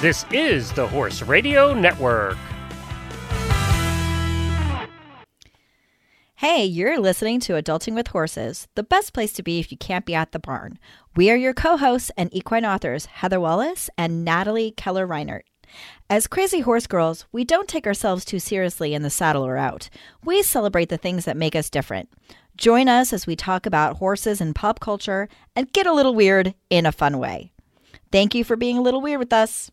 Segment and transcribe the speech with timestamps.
[0.00, 2.38] This is the Horse Radio Network.
[6.36, 10.06] Hey, you're listening to Adulting with Horses, the best place to be if you can't
[10.06, 10.78] be at the barn.
[11.16, 15.42] We are your co hosts and equine authors, Heather Wallace and Natalie Keller Reinert.
[16.08, 19.90] As crazy horse girls, we don't take ourselves too seriously in the saddle or out.
[20.24, 22.08] We celebrate the things that make us different.
[22.56, 26.54] Join us as we talk about horses and pop culture and get a little weird
[26.70, 27.50] in a fun way.
[28.12, 29.72] Thank you for being a little weird with us.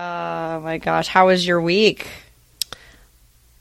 [0.00, 2.08] Oh my gosh, how was your week?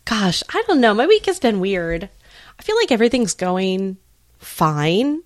[0.05, 0.93] Gosh, I don't know.
[0.93, 2.07] My week has been weird.
[2.59, 3.97] I feel like everything's going
[4.37, 5.23] fine.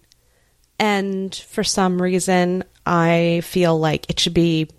[0.79, 4.69] And for some reason, I feel like it should be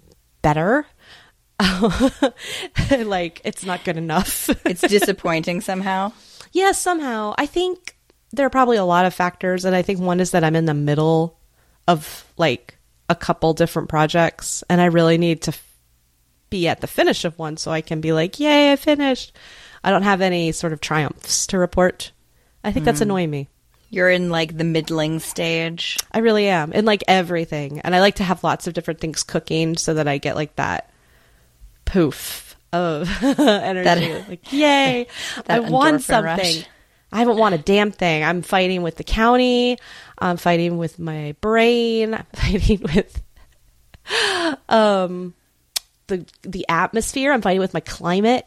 [0.41, 0.87] better.
[2.91, 4.49] like it's not good enough.
[4.65, 6.12] It's disappointing somehow.
[6.53, 7.34] yeah, somehow.
[7.37, 7.95] I think
[8.33, 9.67] there are probably a lot of factors.
[9.67, 11.39] And I think one is that I'm in the middle
[11.87, 12.78] of like
[13.11, 14.65] a couple different projects.
[14.71, 15.53] And I really need to
[16.53, 19.34] be at the finish of one so I can be like, yay, I finished.
[19.83, 22.12] I don't have any sort of triumphs to report.
[22.62, 23.48] I think that's annoying me.
[23.91, 25.98] You're in like the middling stage.
[26.12, 26.72] I really am.
[26.72, 27.81] In like everything.
[27.81, 30.55] And I like to have lots of different things cooking so that I get like
[30.56, 30.91] that
[31.84, 33.84] poof of energy.
[33.84, 35.09] That- like, yay.
[35.48, 36.25] I want something.
[36.25, 36.69] rush.
[37.11, 38.25] I haven't won a damn thing.
[38.25, 39.78] I'm fighting with the county.
[40.19, 42.14] I'm fighting with my brain.
[42.14, 43.22] I'm fighting with
[44.69, 45.34] um
[46.06, 47.33] the the atmosphere.
[47.33, 48.47] I'm fighting with my climate.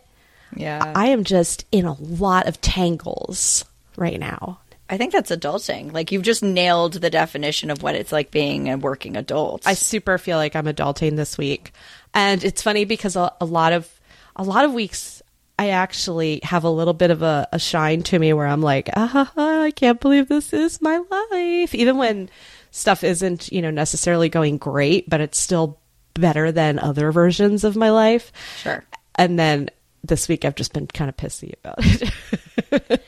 [0.56, 0.94] Yeah.
[0.95, 3.66] I am just in a lot of tangles
[3.97, 4.59] right now.
[4.89, 5.94] I think that's adulting.
[5.94, 9.66] Like you've just nailed the definition of what it's like being a working adult.
[9.66, 11.72] I super feel like I'm adulting this week,
[12.14, 13.90] and it's funny because a, a lot of
[14.36, 15.23] a lot of weeks
[15.58, 18.90] I actually have a little bit of a, a shine to me where I'm like,
[18.96, 22.30] ah, I can't believe this is my life, even when
[22.69, 25.80] stuff isn't you know necessarily going great, but it's still
[26.16, 28.31] better than other versions of my life.
[28.58, 28.84] Sure.
[29.16, 29.70] And then
[30.03, 33.02] this week I've just been kind of pissy about it.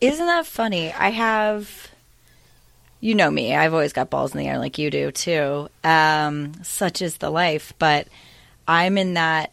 [0.00, 0.92] Isn't that funny?
[0.92, 1.88] I have,
[3.00, 3.54] you know me.
[3.54, 5.68] I've always got balls in the air like you do too.
[5.82, 7.72] Um, such is the life.
[7.78, 8.08] But
[8.66, 9.52] I'm in that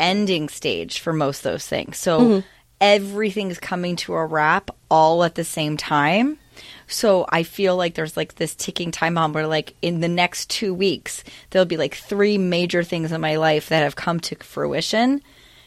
[0.00, 1.98] ending stage for most of those things.
[1.98, 2.42] So
[2.80, 6.38] everything's coming to a wrap all at the same time.
[6.88, 10.50] So I feel like there's like this ticking time bomb where like in the next
[10.50, 14.36] two weeks there'll be like three major things in my life that have come to
[14.36, 15.22] fruition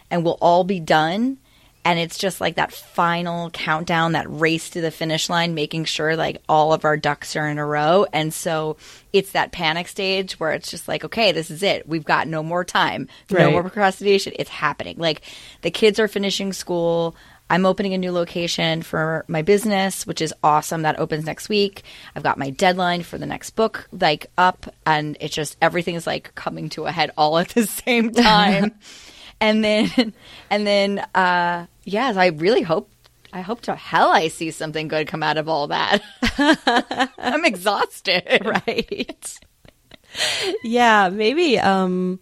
[0.10, 1.38] and will all be done.
[1.84, 6.16] And it's just like that final countdown that race to the finish line making sure
[6.16, 8.06] like all of our ducks are in a row.
[8.14, 8.78] And so
[9.14, 11.88] it's that panic stage where it's just like okay this is it.
[11.88, 13.08] We've got no more time.
[13.46, 14.34] No more procrastination.
[14.38, 14.98] It's happening.
[14.98, 15.22] Like
[15.62, 17.16] the kids are finishing school
[17.52, 20.84] I'm opening a new location for my business, which is awesome.
[20.84, 21.84] That opens next week.
[22.16, 26.08] I've got my deadline for the next book like up and it's just everything is
[26.08, 28.72] like coming to a head all at the same time.
[29.42, 30.14] and then
[30.50, 32.90] and then uh yes, I really hope
[33.34, 36.02] I hope to hell I see something good come out of all that.
[37.18, 38.46] I'm exhausted.
[38.46, 39.40] right.
[40.64, 42.22] yeah, maybe um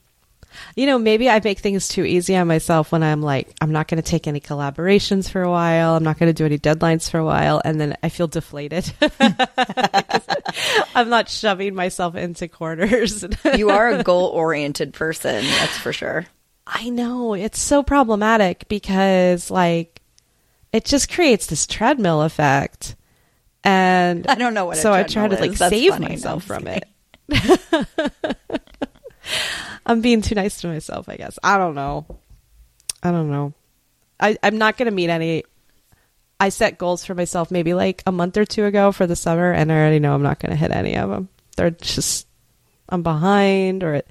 [0.79, 3.90] you know, maybe I make things too easy on myself when I'm like, I'm not
[3.90, 5.97] going to take any collaborations for a while.
[5.97, 7.62] I'm not going to do any deadlines for a while.
[7.66, 8.90] And then I feel deflated.
[10.95, 13.25] I'm not shoving myself into corners.
[13.57, 16.25] You are a goal oriented person, that's for sure.
[16.66, 20.01] I know it's so problematic because like
[20.72, 22.96] it just creates this treadmill effect.
[23.66, 25.57] And I don't know what so I try to like is.
[25.57, 26.00] Save.
[26.00, 26.85] Myself from it.
[29.89, 31.39] I'm being too nice to myself, I guess.
[31.44, 32.05] I don't know.
[33.01, 33.53] I don't know.
[34.19, 35.44] I, I'm not going to meet any.
[36.39, 39.51] I set goals for myself maybe like a month or two ago for the summer,
[39.51, 41.28] and I already know I'm not going to hit any of them.
[41.57, 42.28] They're just,
[42.87, 44.08] I'm behind, or it,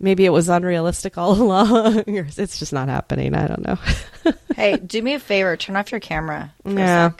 [0.00, 3.34] maybe it was unrealistic all along, or it's just not happening.
[3.34, 3.78] I don't know.
[4.56, 5.56] Hey, do me a favor.
[5.56, 7.10] Turn off your camera Yeah.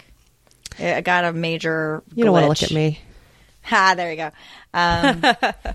[0.79, 2.03] I got a major.
[2.15, 3.01] you don't want to look at me.
[3.63, 3.95] Ha!
[3.97, 4.31] There you go.
[4.73, 5.23] Um,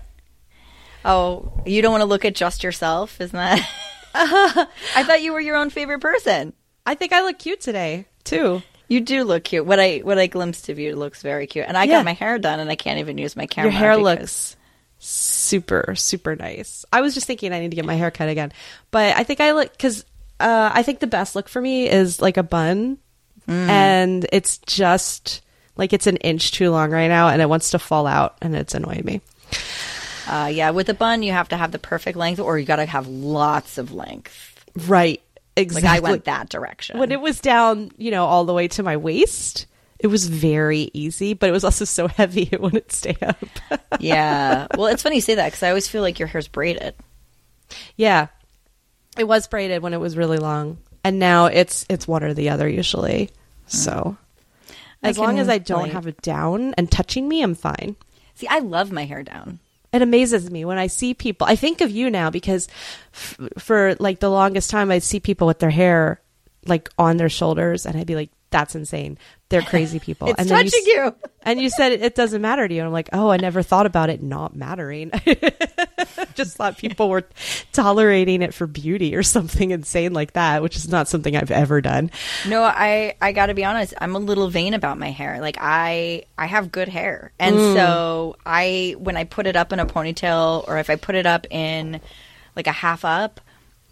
[1.04, 3.68] oh, you don't want to look at just yourself, isn't that?
[4.14, 6.52] I thought you were your own favorite person.
[6.86, 8.62] I think I look cute today too.
[8.88, 9.64] You do look cute.
[9.66, 11.66] What I what I glimpsed of you looks very cute.
[11.68, 11.98] And I Yeah.
[11.98, 13.70] got my hair done, and I can't even use my camera.
[13.70, 14.56] Your hair because- looks
[14.98, 16.84] super super nice.
[16.92, 18.52] I was just thinking I need to get my hair cut again,
[18.90, 20.04] but I think I look because
[20.40, 22.98] uh, I think the best look for me is like a bun,
[23.46, 25.42] and it's just
[25.76, 28.54] like it's an inch too long right now, and it wants to fall out, and
[28.56, 29.20] it's annoying me.
[30.30, 32.76] Uh, yeah, with a bun, you have to have the perfect length, or you got
[32.76, 34.64] to have lots of length.
[34.86, 35.20] Right.
[35.56, 35.88] exactly.
[35.88, 36.98] Like I went that direction.
[37.00, 39.66] when it was down, you know, all the way to my waist,
[39.98, 43.44] it was very easy, but it was also so heavy it wouldn't stay up.
[44.00, 44.68] yeah.
[44.76, 46.94] Well, it's funny you say that because I always feel like your hair's braided.
[47.96, 48.28] yeah.
[49.18, 50.78] It was braided when it was really long.
[51.02, 53.30] And now it's it's one or the other usually.
[53.66, 54.16] So
[55.02, 55.92] as long as I don't relate.
[55.92, 57.96] have it down and touching me, I'm fine.
[58.36, 59.58] See, I love my hair down.
[59.92, 61.46] It amazes me when I see people.
[61.46, 62.68] I think of you now because
[63.12, 66.20] f- for like the longest time, I'd see people with their hair
[66.66, 69.18] like on their shoulders, and I'd be like, "That's insane.
[69.50, 71.14] They're crazy people." It's and touching you, you.
[71.42, 72.80] And you said it, it doesn't matter to you.
[72.80, 75.12] And I'm like, "Oh, I never thought about it not mattering.
[76.34, 77.24] Just thought people were
[77.72, 81.80] tolerating it for beauty or something insane like that, which is not something I've ever
[81.82, 82.10] done."
[82.48, 83.92] No, I I got to be honest.
[84.00, 85.40] I'm a little vain about my hair.
[85.40, 87.74] Like I I have good hair, and mm.
[87.74, 91.26] so I when I put it up in a ponytail or if I put it
[91.26, 92.00] up in
[92.56, 93.40] like a half up,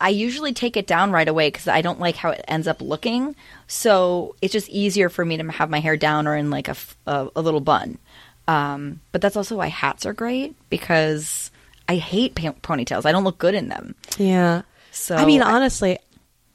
[0.00, 2.80] I usually take it down right away because I don't like how it ends up
[2.80, 3.34] looking.
[3.66, 6.76] So it's just easier for me to have my hair down or in like a
[7.06, 7.98] a little bun.
[8.46, 11.50] Um, but that's also why hats are great because
[11.88, 13.04] I hate pa- ponytails.
[13.06, 13.94] I don't look good in them.
[14.16, 14.62] Yeah.
[14.92, 15.98] So I mean, I- honestly,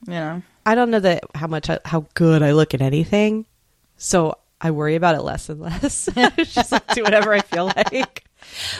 [0.07, 0.41] You know.
[0.65, 3.45] I don't know that how much I, how good I look at anything,
[3.97, 6.07] so I worry about it less and less.
[6.37, 8.23] Just like, do whatever I feel like.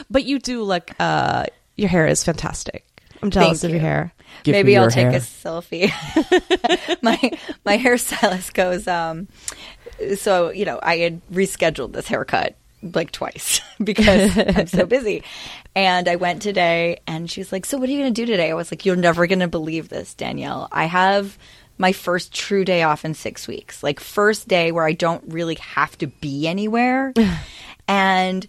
[0.10, 0.92] But you do look.
[1.00, 1.45] Uh,
[1.75, 2.86] your hair is fantastic.
[3.24, 4.14] I'm jealous Thank of your hair.
[4.44, 5.90] Give Maybe me I'll your take a selfie.
[7.02, 7.18] my
[7.66, 9.28] my hairstylist goes, um,
[10.18, 15.24] so you know, I had rescheduled this haircut like twice because I'm so busy.
[15.75, 18.52] And I went today and she's like, So what are you gonna do today?
[18.52, 20.68] I was like, You're never gonna believe this, Danielle.
[20.72, 21.38] I have
[21.78, 23.81] my first true day off in six weeks.
[23.81, 27.14] Like first day where I don't really have to be anywhere.
[27.88, 28.48] and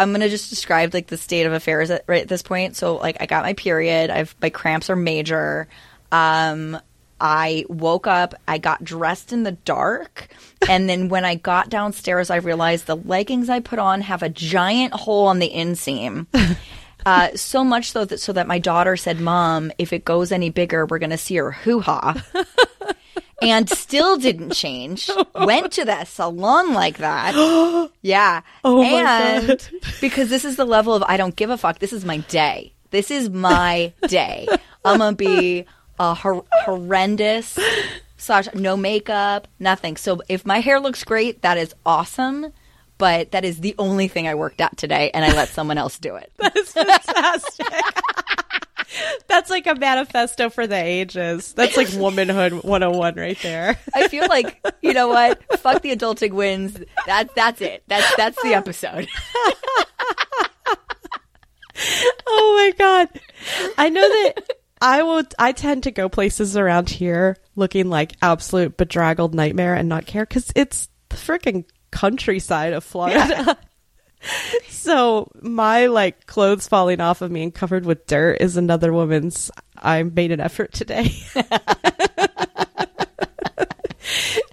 [0.00, 2.74] I'm gonna just describe like the state of affairs at, right at this point.
[2.74, 4.08] So like I got my period.
[4.10, 5.68] I've my cramps are major.
[6.10, 6.80] Um,
[7.20, 8.34] I woke up.
[8.48, 10.28] I got dressed in the dark,
[10.68, 14.30] and then when I got downstairs, I realized the leggings I put on have a
[14.30, 16.26] giant hole on the inseam.
[17.06, 20.50] Uh, so much so that so that my daughter said, "Mom, if it goes any
[20.50, 22.22] bigger, we're gonna see her hoo ha."
[23.42, 25.10] and still didn't change.
[25.34, 27.34] Went to that salon like that.
[28.02, 28.40] Yeah.
[28.64, 29.62] Oh my and God.
[30.00, 31.78] because this is the level of I don't give a fuck.
[31.78, 32.72] This is my day.
[32.90, 34.48] This is my day.
[34.84, 35.66] I'm gonna be
[35.98, 37.58] a hor- horrendous
[38.16, 39.96] slash no makeup, nothing.
[39.96, 42.52] So if my hair looks great, that is awesome.
[42.98, 45.98] But that is the only thing I worked at today, and I let someone else
[45.98, 46.30] do it.
[46.38, 47.66] That's fantastic.
[49.28, 51.52] That's like a manifesto for the ages.
[51.52, 53.78] That's like womanhood 101 right there.
[53.94, 55.40] I feel like you know what?
[55.60, 56.78] Fuck the adulting wins.
[57.06, 57.82] That that's it.
[57.86, 59.08] That's that's the episode.
[62.26, 63.08] Oh my god.
[63.78, 64.34] I know that
[64.82, 69.88] I will I tend to go places around here looking like absolute bedraggled nightmare and
[69.88, 73.56] not care cuz it's the freaking countryside of Florida.
[74.68, 79.50] so my like clothes falling off of me and covered with dirt is another woman's
[79.76, 81.14] I made an effort today.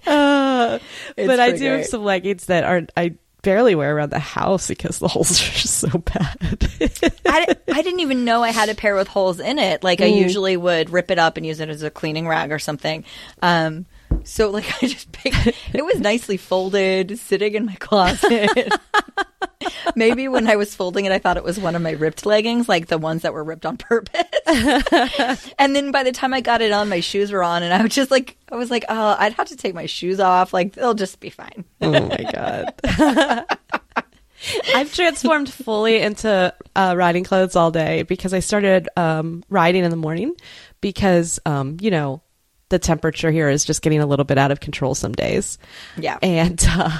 [0.06, 0.78] uh,
[1.16, 4.98] but I do have some leggings that aren't I barely wear around the house because
[4.98, 6.70] the holes are so bad.
[7.26, 9.84] I, I didn't even know I had a pair with holes in it.
[9.84, 12.58] Like I usually would rip it up and use it as a cleaning rag or
[12.58, 13.04] something.
[13.42, 13.86] Um,
[14.24, 15.36] so like I just picked.
[15.72, 18.72] It was nicely folded, sitting in my closet.
[19.96, 22.68] Maybe when I was folding it, I thought it was one of my ripped leggings,
[22.68, 24.22] like the ones that were ripped on purpose.
[25.58, 27.82] and then by the time I got it on, my shoes were on, and I
[27.82, 30.52] was just like, I was like, oh, I'd have to take my shoes off.
[30.52, 31.64] Like they'll just be fine.
[31.80, 32.74] Oh my god.
[34.74, 39.90] I've transformed fully into uh, riding clothes all day because I started um, riding in
[39.90, 40.34] the morning
[40.80, 42.22] because um, you know
[42.68, 45.58] the temperature here is just getting a little bit out of control some days.
[45.96, 46.18] Yeah.
[46.22, 46.98] and uh,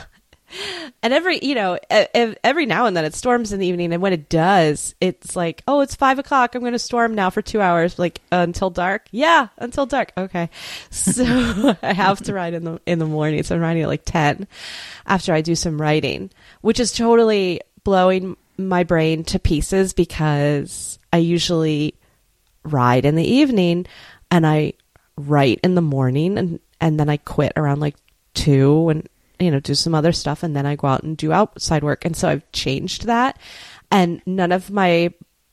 [1.02, 4.12] and every you know every now and then it storms in the evening, and when
[4.12, 6.54] it does, it's like oh it's five o'clock.
[6.54, 9.06] I'm going to storm now for two hours, like uh, until dark.
[9.10, 10.12] Yeah, until dark.
[10.16, 10.50] Okay,
[10.90, 13.42] so I have to ride in the in the morning.
[13.42, 14.46] So I'm riding at like ten
[15.06, 21.18] after I do some writing, which is totally blowing my brain to pieces because I
[21.18, 21.94] usually
[22.64, 23.86] ride in the evening
[24.30, 24.74] and I
[25.16, 27.96] write in the morning and and then I quit around like
[28.34, 29.08] 2 and
[29.40, 32.04] you know do some other stuff and then I go out and do outside work
[32.04, 33.38] and so I've changed that
[33.90, 35.12] and none of my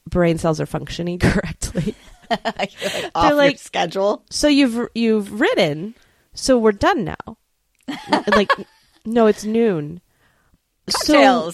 [0.10, 1.96] brain cells are functioning correctly.
[2.28, 2.72] Like
[3.14, 4.24] off your like- schedule.
[4.32, 5.94] So you've you've written
[6.34, 7.38] so we're done now.
[8.36, 8.52] like
[9.06, 10.02] no it's noon.
[10.90, 11.52] So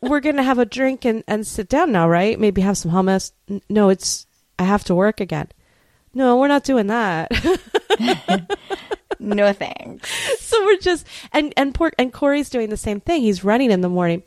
[0.00, 2.40] we're gonna have a drink and, and sit down now, right?
[2.40, 3.32] Maybe have some hummus.
[3.68, 4.26] No, it's
[4.58, 5.48] I have to work again.
[6.14, 7.28] no, we're not doing that.
[9.24, 10.10] No thanks.
[10.40, 13.22] so we're just and and poor and Corey's doing the same thing.
[13.22, 14.22] He's running in the morning,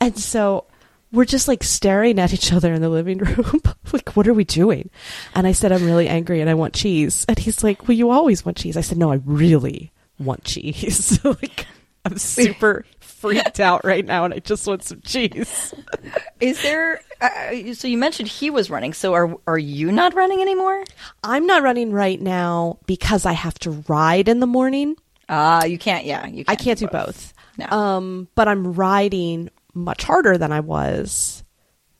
[0.00, 0.66] and so
[1.12, 3.60] we're just like staring at each other in the living room.
[3.92, 4.90] like, what are we doing?
[5.34, 7.24] And I said, I'm really angry and I want cheese.
[7.28, 8.76] And he's like, Well, you always want cheese.
[8.76, 11.22] I said, No, I really want cheese.
[11.24, 11.66] like,
[12.04, 12.84] I'm super
[13.20, 15.74] freaked out right now and I just want some cheese.
[16.40, 17.00] Is there?
[17.20, 18.92] Uh, so you mentioned he was running.
[18.92, 20.84] So are are you not running anymore?
[21.22, 24.96] I'm not running right now because I have to ride in the morning.
[25.28, 26.06] Ah, you can't.
[26.06, 26.44] Yeah, you.
[26.44, 27.34] Can't I can't do both.
[27.58, 27.66] No.
[27.66, 31.44] Um, but I'm riding much harder than I was.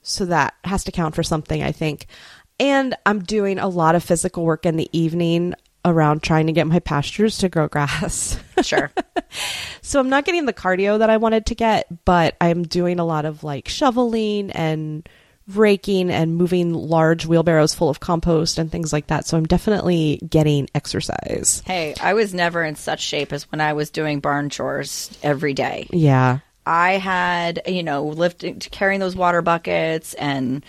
[0.01, 2.07] So that has to count for something, I think.
[2.59, 6.67] And I'm doing a lot of physical work in the evening around trying to get
[6.67, 8.37] my pastures to grow grass.
[8.61, 8.91] Sure.
[9.81, 13.03] so I'm not getting the cardio that I wanted to get, but I'm doing a
[13.05, 15.09] lot of like shoveling and
[15.47, 19.25] raking and moving large wheelbarrows full of compost and things like that.
[19.25, 21.63] So I'm definitely getting exercise.
[21.65, 25.55] hey, I was never in such shape as when I was doing barn chores every
[25.55, 25.87] day.
[25.89, 26.39] Yeah.
[26.63, 30.63] I had, you know, lifting, carrying those water buckets, and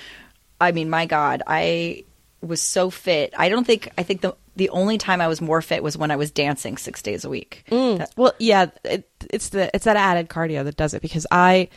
[0.59, 2.05] I mean, my God, I
[2.43, 3.33] was so fit.
[3.37, 6.11] I don't think I think the the only time I was more fit was when
[6.11, 7.65] I was dancing six days a week.
[7.71, 11.69] That- Well, yeah, it, it's the it's that added cardio that does it because I,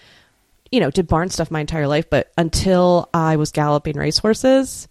[0.71, 4.87] you know, did barn stuff my entire life, but until I was galloping racehorses,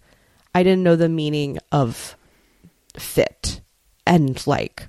[0.55, 2.15] I didn't know the meaning of
[2.97, 3.61] fit
[4.07, 4.87] and like,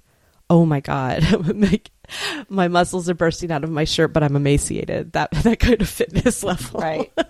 [0.48, 1.22] oh my god,
[1.56, 1.90] like,
[2.48, 5.12] my muscles are bursting out of my shirt, but I'm emaciated.
[5.12, 7.12] That that kind of fitness level, right.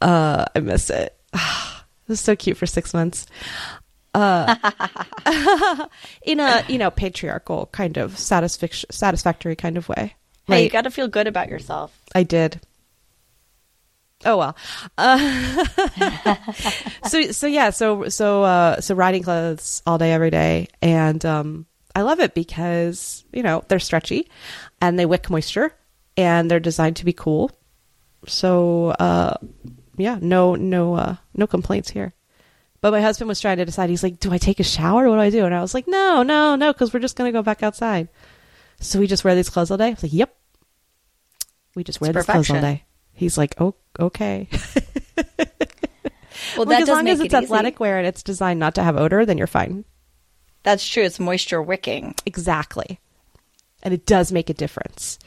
[0.00, 1.16] Uh, I miss it.
[2.06, 3.24] It was so cute for six months.
[4.12, 4.56] Uh,
[6.22, 10.16] in a you know patriarchal kind of satisfac- satisfactory kind of way.
[10.48, 11.96] Hey, you got to feel good about yourself.
[12.12, 12.60] I did.
[14.24, 14.56] Oh well.
[14.98, 15.64] Uh,
[17.06, 21.66] so so yeah so so uh, so riding clothes all day every day and um,
[21.94, 24.28] I love it because you know they're stretchy
[24.80, 25.72] and they wick moisture
[26.16, 27.50] and they're designed to be cool.
[28.26, 29.36] So uh,
[30.00, 32.12] yeah, no no uh, no complaints here.
[32.80, 33.90] But my husband was trying to decide.
[33.90, 35.08] He's like, "Do I take a shower?
[35.08, 37.32] What do I do?" And I was like, "No, no, no, because we're just gonna
[37.32, 38.08] go back outside."
[38.80, 39.88] So we just wear these clothes all day.
[39.88, 40.34] I was like, "Yep."
[41.74, 42.84] We just wear It's these clothes all day.
[43.12, 44.48] He's like, "Oh, okay."
[46.56, 47.44] Well, Like, that as long make as it it's easy.
[47.44, 49.84] athletic wear and it's designed not to have odor, then you're fine.
[50.62, 51.02] That's true.
[51.04, 52.14] It's moisture wicking.
[52.26, 52.98] Exactly.
[53.82, 55.18] And it does make a difference.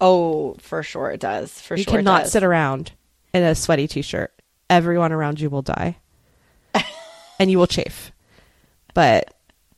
[0.00, 1.60] Oh, for sure it does.
[1.60, 2.92] For you sure, it cannot sit around
[3.36, 4.32] in a sweaty t-shirt.
[4.68, 5.96] Everyone around you will die.
[7.38, 8.12] and you will chafe.
[8.94, 9.34] But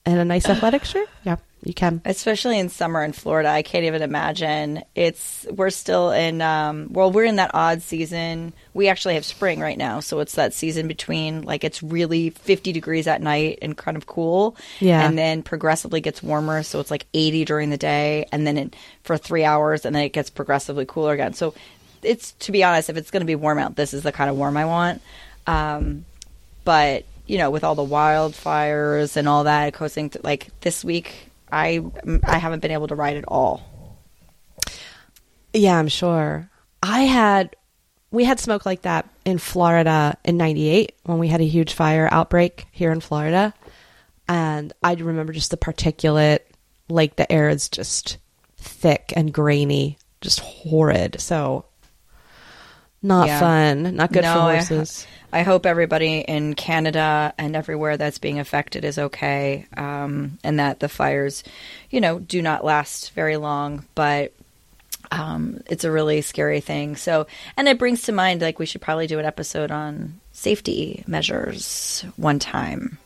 [0.06, 2.00] in a nice athletic shirt, yeah, you can.
[2.04, 3.48] especially in summer in Florida.
[3.48, 4.82] I can't even imagine.
[4.94, 8.54] It's we're still in um well we're in that odd season.
[8.74, 12.72] We actually have spring right now, so it's that season between like it's really 50
[12.72, 14.56] degrees at night and kind of cool.
[14.80, 15.06] Yeah.
[15.06, 18.76] And then progressively gets warmer, so it's like 80 during the day and then it,
[19.02, 21.34] for 3 hours and then it gets progressively cooler again.
[21.34, 21.54] So
[22.02, 24.30] it's to be honest, if it's going to be warm out, this is the kind
[24.30, 25.02] of warm I want.
[25.46, 26.04] Um
[26.64, 31.84] but you know, with all the wildfires and all that, causing like this week, I
[32.24, 33.62] I haven't been able to ride at all.
[35.52, 36.50] Yeah, I'm sure.
[36.82, 37.54] I had
[38.10, 42.08] we had smoke like that in Florida in 98 when we had a huge fire
[42.10, 43.52] outbreak here in Florida.
[44.26, 46.40] And I remember just the particulate,
[46.88, 48.18] like the air is just
[48.56, 51.20] thick and grainy, just horrid.
[51.20, 51.64] So
[53.02, 53.40] not Yeah.
[53.40, 55.06] fun, not good No, for I- horses.
[55.32, 60.80] I hope everybody in Canada and everywhere that's being affected is okay, um, and that
[60.80, 61.44] the fires,
[61.90, 63.84] you know, do not last very long.
[63.94, 64.32] But
[65.10, 66.96] um, it's a really scary thing.
[66.96, 67.26] So,
[67.58, 72.04] and it brings to mind like we should probably do an episode on safety measures
[72.16, 72.96] one time.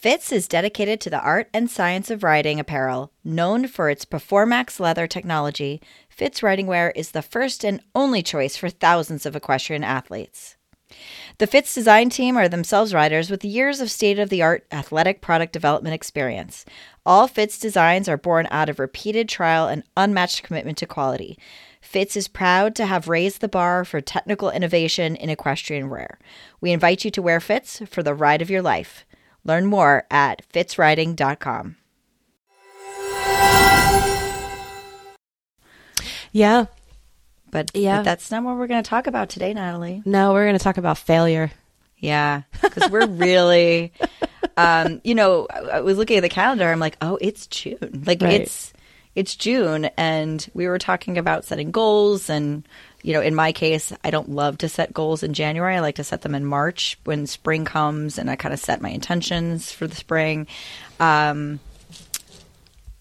[0.00, 3.12] FITS is dedicated to the art and science of riding apparel.
[3.22, 8.56] Known for its PerforMAX leather technology, FITS riding wear is the first and only choice
[8.56, 10.56] for thousands of equestrian athletes.
[11.36, 15.20] The FITS design team are themselves riders with years of state of the art athletic
[15.20, 16.64] product development experience.
[17.04, 21.38] All FITS designs are born out of repeated trial and unmatched commitment to quality.
[21.82, 26.18] FITS is proud to have raised the bar for technical innovation in equestrian wear.
[26.58, 29.04] We invite you to wear FITS for the ride of your life.
[29.44, 31.76] Learn more at fitsriding.com.
[36.32, 36.66] Yeah.
[37.50, 37.98] But, Yeah.
[37.98, 40.02] but that's not what we're going to talk about today, Natalie.
[40.04, 41.50] No, we're going to talk about failure.
[41.98, 43.92] Yeah, because we're really,
[44.56, 46.70] um, you know, I, I was looking at the calendar.
[46.70, 48.04] I'm like, oh, it's June.
[48.06, 48.40] Like Right.
[48.40, 48.72] it's,
[49.14, 52.66] it's June and we were talking about setting goals and
[53.02, 55.76] you know, in my case, I don't love to set goals in January.
[55.76, 58.80] I like to set them in March when spring comes and I kind of set
[58.80, 60.46] my intentions for the spring.
[60.98, 61.60] Um,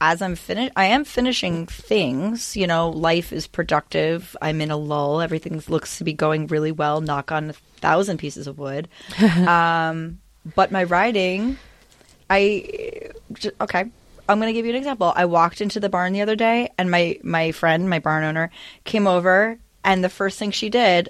[0.01, 2.55] as I'm finished, I am finishing things.
[2.55, 4.35] You know, life is productive.
[4.41, 5.19] I'm in a lull.
[5.19, 7.01] Everything looks to be going really well.
[7.01, 8.87] Knock on a thousand pieces of wood.
[9.21, 10.19] um,
[10.55, 11.57] but my writing,
[12.29, 13.09] I
[13.59, 13.91] okay.
[14.29, 15.11] I'm going to give you an example.
[15.15, 18.51] I walked into the barn the other day, and my my friend, my barn owner,
[18.85, 21.09] came over, and the first thing she did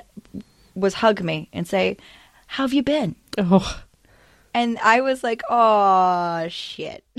[0.75, 1.97] was hug me and say,
[2.47, 3.81] "How have you been?" Oh,
[4.53, 7.03] And I was like, "Oh shit."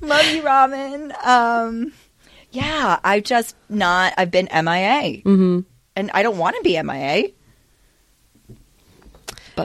[0.00, 1.12] Love you, Robin.
[1.24, 1.92] Um,
[2.50, 4.12] yeah, I've just not.
[4.16, 5.60] I've been MIA, mm-hmm.
[5.96, 7.28] and I don't want to be MIA.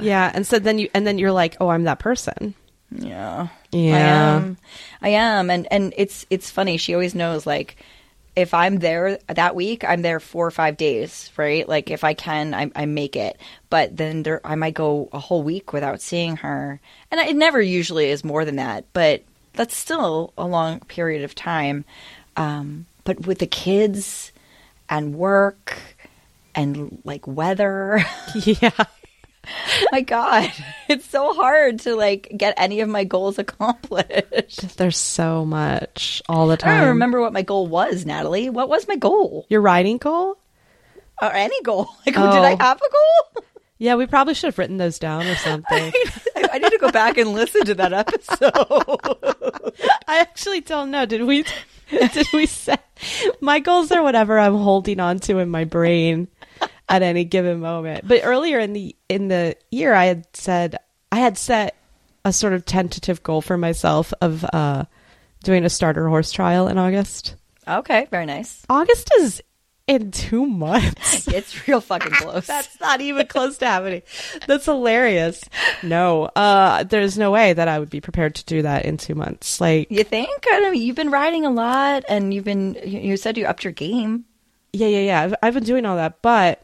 [0.02, 0.32] yeah.
[0.34, 2.54] And so then you, and then you're like, oh, I'm that person.
[2.92, 3.48] Yeah.
[3.72, 3.96] Yeah.
[3.96, 4.58] I am.
[5.02, 5.50] I am.
[5.50, 6.78] And and it's it's funny.
[6.78, 7.78] She always knows like
[8.38, 11.68] if I'm there that week, I'm there four or five days, right?
[11.68, 13.36] Like if I can, I, I make it.
[13.72, 16.80] But then there, I might go a whole week without seeing her,
[17.10, 18.86] and it never usually is more than that.
[18.94, 21.84] But that's still a long period of time.
[22.36, 24.32] Um, but with the kids
[24.88, 25.76] and work
[26.54, 28.70] and like weather, Yeah.
[29.92, 30.52] my God,
[30.90, 34.62] it's so hard to like get any of my goals accomplished.
[34.78, 36.80] There's so much all the I time.
[36.80, 38.50] don't remember what my goal was, Natalie.
[38.50, 39.46] What was my goal?
[39.50, 40.38] Your writing goal?
[41.22, 41.88] Or any goal?
[42.06, 42.44] Like, did Oh.
[42.44, 43.44] I have a goal?
[43.80, 45.92] Yeah, we probably should have written those down or something.
[46.36, 48.54] I, I need to go back and listen to that episode.
[50.08, 51.06] I actually don't know.
[51.06, 51.46] Did we?
[51.90, 52.84] Did we set
[53.40, 56.28] my goals are whatever I'm holding on to in my brain
[56.90, 58.08] at any given moment.
[58.08, 60.78] But earlier in the in the year, I had said
[61.12, 61.76] I had set
[62.26, 64.86] a sort of tentative goal for myself of uh,
[65.44, 67.36] doing a starter horse trial in August.
[67.68, 68.64] okay, very nice.
[68.70, 69.42] August is
[69.88, 71.28] in two months.
[71.38, 72.48] It's real fucking close.
[72.48, 74.02] That's not even close to happening.
[74.48, 75.44] That's hilarious.
[75.84, 79.16] No, uh, there's no way that I would be prepared to do that in two
[79.16, 79.62] months.
[79.62, 80.30] Like, you think?
[80.48, 80.72] I don't know.
[80.72, 82.78] You've been riding a lot, and you've been.
[82.86, 84.26] You you said you upped your game.
[84.74, 85.22] yeah, yeah, yeah.
[85.24, 86.62] I've, I've been doing all that, but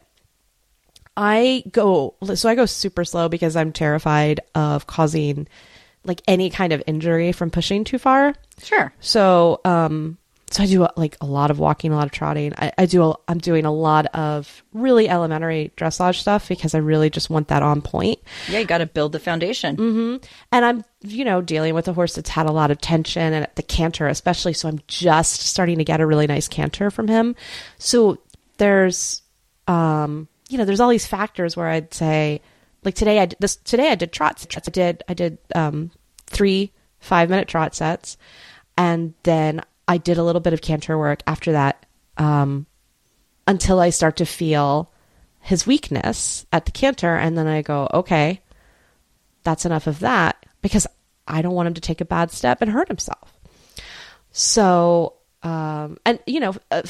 [1.16, 5.46] I go so I go super slow because I'm terrified of causing
[6.04, 8.34] like any kind of injury from pushing too far.
[8.62, 8.92] Sure.
[9.00, 10.18] So, um,
[10.50, 12.52] so I do like a lot of walking, a lot of trotting.
[12.56, 13.02] I, I do.
[13.02, 17.48] A, I'm doing a lot of really elementary dressage stuff because I really just want
[17.48, 18.20] that on point.
[18.48, 19.76] Yeah, you got to build the foundation.
[19.76, 20.24] Mm-hmm.
[20.52, 23.44] And I'm, you know, dealing with a horse that's had a lot of tension and
[23.44, 24.52] at the canter, especially.
[24.52, 27.34] So I'm just starting to get a really nice canter from him.
[27.78, 28.18] So
[28.58, 29.22] there's,
[29.66, 32.40] um, you know, there's all these factors where I'd say,
[32.84, 33.90] like today, I this today.
[33.90, 34.68] I did trot sets.
[34.68, 35.90] I did I did um,
[36.26, 38.16] three five minute trot sets,
[38.76, 42.66] and then I did a little bit of canter work after that um,
[43.46, 44.90] until I start to feel
[45.40, 48.40] his weakness at the canter, and then I go, okay,
[49.42, 50.86] that's enough of that because
[51.26, 53.38] I don't want him to take a bad step and hurt himself.
[54.32, 56.82] So, um, and you know, uh,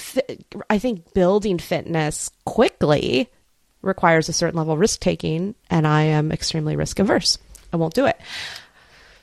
[0.70, 3.30] I think building fitness quickly
[3.84, 7.38] requires a certain level of risk taking, and I am extremely risk averse.
[7.72, 8.18] I won't do it.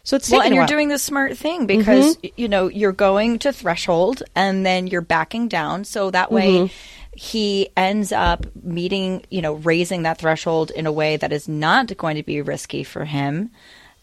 [0.03, 2.41] So it's Well, and you're doing the smart thing because Mm-hmm.
[2.41, 6.73] you know you're going to threshold and then you're backing down, so that way Mm-hmm.
[7.15, 11.95] he ends up meeting, you know, raising that threshold in a way that is not
[11.97, 13.51] going to be risky for him,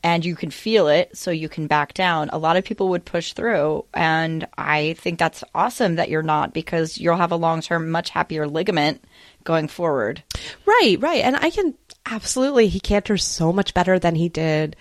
[0.08, 2.30] and you can feel it, so you can back down.
[2.32, 6.54] A lot of people would push through, and I think that's awesome that you're not
[6.54, 9.04] because you'll have a long term, much happier ligament
[9.44, 10.22] going forward.
[10.64, 11.22] Right, right.
[11.22, 11.74] And I can
[12.06, 14.76] absolutely, he canters so much better than he did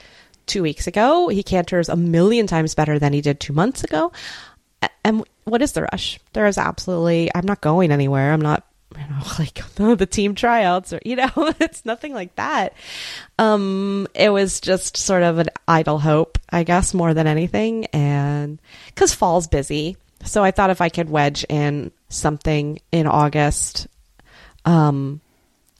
[0.45, 1.27] two weeks ago.
[1.27, 4.13] He canters a million times better than he did two months ago.
[5.03, 6.19] And what is the rush?
[6.31, 8.31] There is absolutely, I'm not going anywhere.
[8.31, 8.65] I'm not,
[8.97, 11.29] you know, like oh, the team tryouts or, you know,
[11.59, 12.73] it's nothing like that.
[13.39, 17.85] Um, it was just sort of an idle hope, I guess, more than anything.
[17.87, 19.97] And because fall's busy.
[20.23, 23.87] So I thought if I could wedge in something in August,
[24.65, 25.21] um,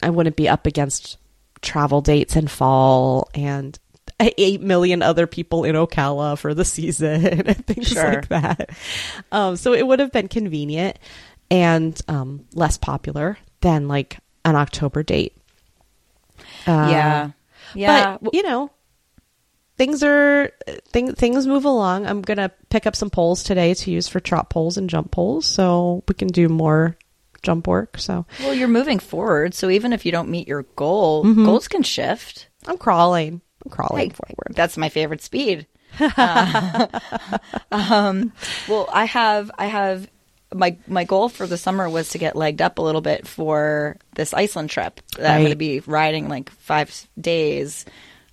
[0.01, 1.17] I wouldn't be up against
[1.62, 3.77] travel dates in fall and
[4.19, 8.13] eight million other people in Ocala for the season and things Sure.
[8.13, 8.69] like that.
[9.32, 10.97] Um, so it would have been convenient
[11.49, 15.36] and um, less popular than like an October date.
[16.65, 17.29] Uh, yeah,
[17.73, 18.17] yeah.
[18.21, 18.69] but you know,
[19.77, 20.51] things are
[20.89, 22.05] thing, things move along.
[22.05, 25.45] I'm gonna pick up some poles today to use for trot poles and jump poles,
[25.45, 26.97] so we can do more
[27.43, 27.97] jump work.
[27.97, 31.45] So well, you're moving forward, so even if you don't meet your goal, Mm-hmm.
[31.45, 32.47] goals can shift.
[32.67, 33.41] I'm crawling.
[33.65, 34.53] I'm crawling Hey, forward.
[34.55, 35.67] That's my favorite speed.
[35.99, 36.88] Uh,
[37.71, 38.33] um,
[38.67, 40.10] well, I have I have
[40.53, 43.97] my my goal for the summer was to get legged up a little bit for
[44.15, 47.86] this Iceland trip that I'm going to be riding like five days,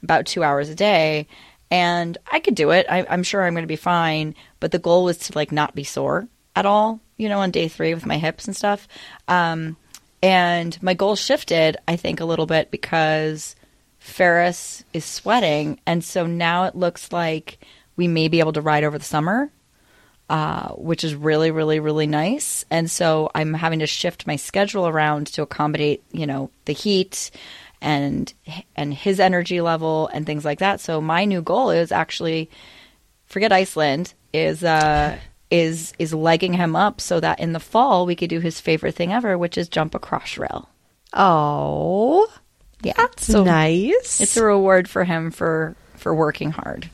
[0.02, 1.26] about two hours a day,
[1.70, 2.86] and I could do it.
[2.88, 4.34] I, I'm sure I'm going to be fine.
[4.60, 7.68] But the goal was to like not be sore at all, you know, on day
[7.68, 8.86] three with my hips and stuff.
[9.26, 9.76] Um,
[10.22, 13.56] and my goal shifted, I think, a little bit because
[13.98, 17.58] Ferris is sweating, and so now it looks like
[17.96, 19.50] we may be able to ride over the summer
[20.30, 22.64] uh, which is really, really, really nice.
[22.70, 27.30] And so I'm having to shift my schedule around to accommodate, you know, the heat
[27.80, 28.32] and
[28.74, 30.80] and his energy level and things like that.
[30.80, 32.48] So my new goal is actually
[33.26, 35.18] forget Iceland is uh
[35.50, 38.94] is is legging him up so that in the fall we could do his favorite
[38.94, 40.68] thing ever, which is jump a cross rail.
[41.12, 42.26] Oh,
[42.82, 44.20] Yeah, that's so nice.
[44.20, 46.88] it's a reward for him for for working hard.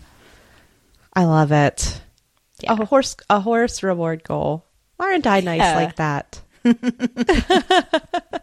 [1.15, 2.01] I love it.
[2.63, 2.77] Yeah.
[2.79, 4.65] A horse, a horse reward goal.
[4.97, 5.75] Why aren't I nice Yeah.
[5.77, 6.41] like that?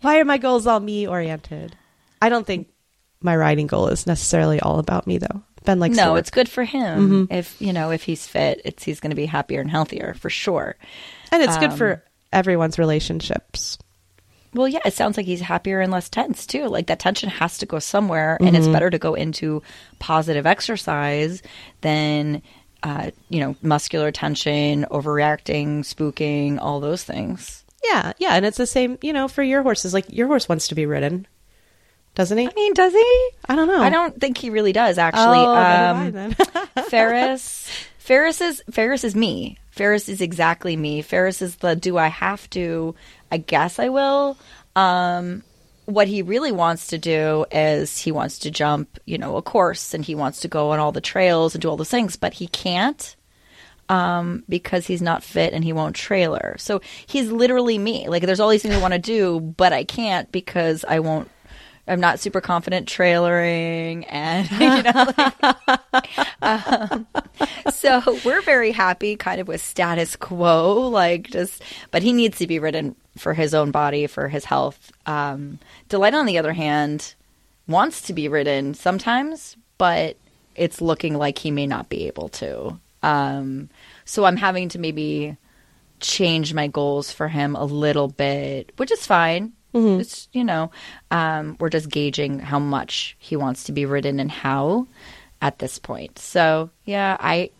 [0.00, 1.76] Why are my goals all me oriented?
[2.20, 2.68] I don't think
[3.20, 5.42] my riding goal is necessarily all about me though.
[5.64, 7.26] Ben likes no, it's good for him.
[7.30, 10.30] If you know, if he's fit, it's he's going to be happier and healthier for
[10.30, 10.76] sure.
[11.32, 13.76] and it's good um, for everyone's relationships.
[14.54, 16.68] Well, yeah, it sounds like he's happier and less tense too.
[16.68, 19.60] Like that tension has to go somewhere, and it's better to go into
[19.98, 21.42] positive exercise
[21.82, 22.42] than,
[22.86, 27.64] uh, you know, muscular tension, overreacting, spooking, all those things.
[27.84, 29.92] Yeah, yeah, and it's the same, you know, for your horses.
[29.92, 31.26] Like your horse wants to be ridden,
[32.14, 32.46] doesn't he?
[32.46, 33.28] I mean, does he?
[33.48, 33.80] I don't know.
[33.82, 34.98] I don't think he really does.
[34.98, 36.34] Actually, Oh, um.
[36.88, 37.68] Ferris,
[37.98, 39.58] Ferris is Ferris is me.
[39.70, 41.02] Ferris is exactly me.
[41.02, 42.94] Ferris is the do I have to?
[43.32, 44.38] I guess I will.
[44.76, 45.42] Um,
[45.86, 49.94] what he really wants to do is he wants to jump, you know, a course
[49.94, 52.34] and he wants to go on all the trails and do all those things, but
[52.34, 53.16] he can't
[53.88, 56.56] um, because he's not fit and he won't trailer.
[56.58, 58.08] So he's literally me.
[58.08, 61.30] Like there's all these things I want to do, but I can't because I won't.
[61.88, 65.12] I'm not super confident trailering, and you know,
[65.92, 66.08] like,
[66.42, 67.06] um,
[67.72, 71.62] so we're very happy, kind of with status quo, like just.
[71.90, 74.92] But he needs to be ridden for his own body, for his health.
[75.06, 77.14] Um, Delight, on the other hand,
[77.68, 80.16] wants to be ridden sometimes, but
[80.54, 82.78] it's looking like he may not be able to.
[83.02, 83.68] Um,
[84.04, 85.36] so I'm having to maybe
[86.00, 89.52] change my goals for him a little bit, which is fine.
[89.76, 90.70] It's you know,
[91.10, 94.86] um, we're just gauging how much he wants to be ridden and how
[95.42, 96.18] at this point.
[96.18, 97.50] So yeah, I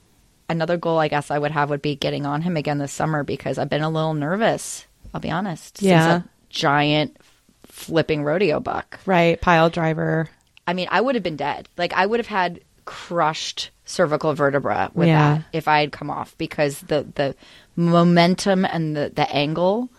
[0.49, 3.23] another goal I guess I would have would be getting on him again this summer
[3.25, 4.87] because I've been a little nervous.
[5.13, 5.83] I'll be honest.
[5.83, 6.17] Yeah.
[6.19, 7.17] a giant
[7.65, 8.99] flipping rodeo buck.
[9.07, 10.29] right, pile driver.
[10.67, 11.69] I mean, I would have been dead.
[11.77, 15.39] Like I would have had crushed cervical vertebra with Yeah.
[15.39, 17.35] that if I had come off because the the
[17.77, 19.91] momentum and the the angle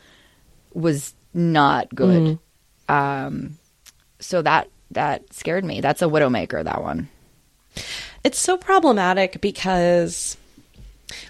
[0.74, 2.39] was not good.
[2.89, 3.58] Um,
[4.19, 5.82] so that that scared me.
[5.82, 6.63] That's a widowmaker.
[6.63, 7.10] That one.
[8.23, 10.36] It's so problematic because,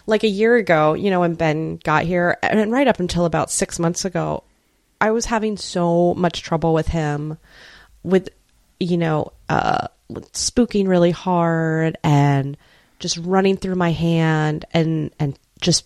[0.06, 3.52] like a year ago, you know, when Ben got here, and right up until about
[3.52, 4.44] six months ago,
[5.00, 7.38] I was having so much trouble with him,
[8.04, 8.30] with,
[8.80, 9.88] you know, uh,
[10.32, 12.58] spooking really hard and
[13.00, 15.86] just running through my hand and and just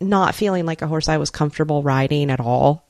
[0.00, 2.84] not feeling like a horse I was comfortable riding at all.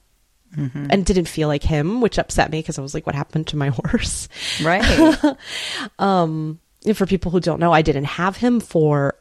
[0.91, 3.57] And didn't feel like him, which upset me because I was like, "What happened to
[3.57, 4.29] my horse?"
[4.63, 5.37] Right.
[6.87, 9.15] And for people who don't know, I didn't have him for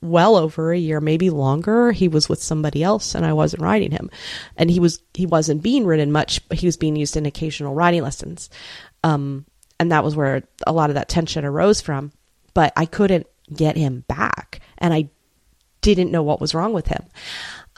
[0.00, 1.92] well over a year, maybe longer.
[1.92, 4.10] He was with somebody else and I wasn't riding him.
[4.56, 7.74] And he was he wasn't being ridden much, but he was being used in occasional
[7.74, 8.50] riding lessons.
[9.02, 9.46] Um
[9.78, 12.12] and that was where a lot of that tension arose from.
[12.52, 15.08] But I couldn't get him back and I
[15.80, 17.04] didn't know what was wrong with him.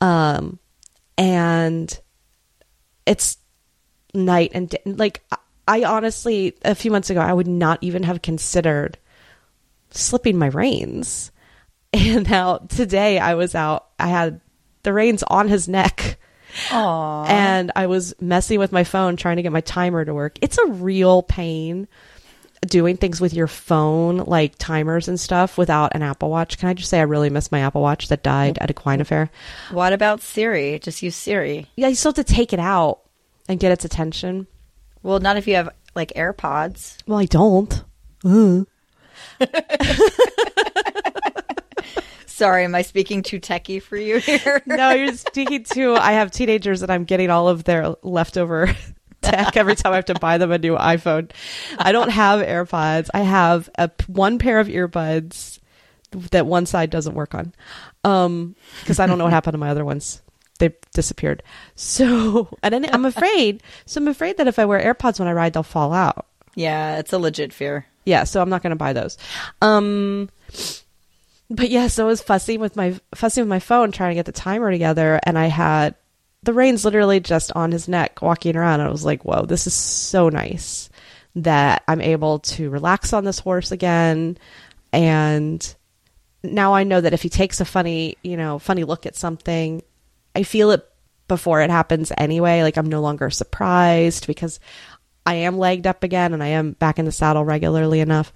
[0.00, 0.58] Um
[1.18, 1.98] and
[3.06, 3.38] it's
[4.12, 4.82] night and day.
[4.84, 5.22] Like,
[5.66, 8.98] I honestly, a few months ago, I would not even have considered
[9.90, 11.30] slipping my reins.
[11.92, 14.42] And now today I was out, I had
[14.82, 16.18] the reins on his neck.
[16.68, 17.26] Aww.
[17.28, 20.38] And I was messing with my phone trying to get my timer to work.
[20.42, 21.88] It's a real pain
[22.66, 26.58] doing things with your phone, like timers and stuff, without an Apple Watch.
[26.58, 29.30] Can I just say I really miss my Apple Watch that died at Equine Affaire?
[29.70, 30.78] What about Siri?
[30.78, 31.66] Just use Siri.
[31.76, 33.00] Yeah, you still have to take it out
[33.48, 34.46] and get its attention.
[35.02, 36.98] Well, not if you have like AirPods.
[37.06, 37.84] Well, I don't.
[42.26, 44.62] Sorry, am I speaking too techie for you here?
[44.66, 45.94] No, you're speaking to.
[45.94, 48.74] I have teenagers and I'm getting all of their leftover
[49.30, 51.30] tech every time I have to buy them a new iPhone.
[51.78, 53.10] I don't have AirPods.
[53.12, 55.58] I have a one pair of earbuds
[56.30, 57.52] that one side doesn't work on.
[58.04, 60.22] Um, because I don't know what happened to my other ones.
[60.58, 61.42] They disappeared.
[61.74, 63.62] So, and then I'm afraid.
[63.84, 66.26] So I'm afraid that if I wear AirPods when I ride, they'll fall out.
[66.54, 67.86] Yeah, it's a legit fear.
[68.06, 69.18] Yeah, so I'm not going to buy those.
[69.60, 70.30] Um,
[71.50, 74.26] but yeah, so I was fussing with my fussing with my phone trying to get
[74.26, 75.94] the timer together, and I had
[76.46, 78.80] the reins literally just on his neck, walking around.
[78.80, 80.88] I was like, "Whoa, this is so nice
[81.34, 84.38] that I'm able to relax on this horse again."
[84.92, 85.74] And
[86.42, 89.82] now I know that if he takes a funny, you know, funny look at something,
[90.34, 90.88] I feel it
[91.28, 92.62] before it happens anyway.
[92.62, 94.60] Like I'm no longer surprised because
[95.26, 98.32] I am legged up again and I am back in the saddle regularly enough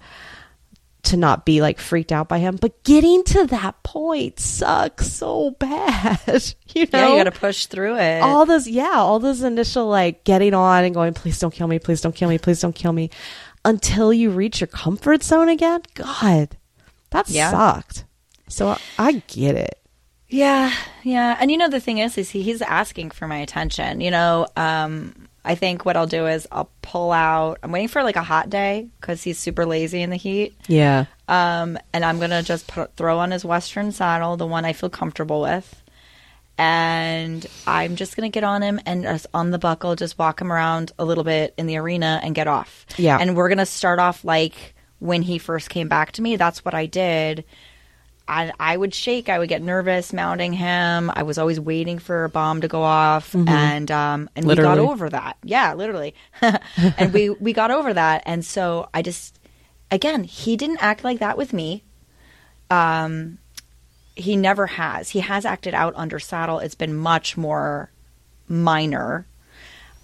[1.03, 2.57] to not be like freaked out by him.
[2.57, 6.19] But getting to that point sucks so bad.
[6.75, 8.21] you know, Yeah, you got to push through it.
[8.21, 11.79] all those, yeah, all those initial like getting on and going, please don't kill me,
[11.79, 13.09] please don't kill me, please don't kill me,
[13.65, 15.81] until you reach your comfort zone again.
[15.95, 16.55] God,
[17.09, 17.51] that Yeah.
[17.51, 18.05] sucked.
[18.47, 19.77] So I, I get it.
[20.29, 21.35] Yeah, yeah.
[21.39, 23.99] And you know the thing is is he, he's asking for my attention.
[24.01, 28.03] You know, um I think what I'll do is I'll pull out I'm waiting for
[28.03, 30.55] like a hot day cuz he's super lazy in the heat.
[30.67, 31.05] Yeah.
[31.27, 34.73] Um and I'm going to just put, throw on his western saddle, the one I
[34.73, 35.81] feel comfortable with.
[36.57, 40.41] And I'm just going to get on him and just on the buckle just walk
[40.41, 42.85] him around a little bit in the arena and get off.
[42.97, 43.17] Yeah.
[43.19, 46.35] And we're going to start off like when he first came back to me.
[46.35, 47.45] That's what I did.
[48.31, 49.27] I, I would shake.
[49.27, 51.11] I would get nervous mounting him.
[51.13, 54.79] I was always waiting for a bomb to go off, and um, and we got
[54.79, 55.35] over that.
[55.43, 56.15] Yeah, literally.
[56.97, 59.37] and we we got over that, and so I just
[59.91, 61.83] again he didn't act like that with me.
[62.69, 63.37] Um,
[64.15, 65.09] he never has.
[65.09, 66.59] He has acted out under saddle.
[66.59, 67.91] It's been much more
[68.47, 69.25] minor,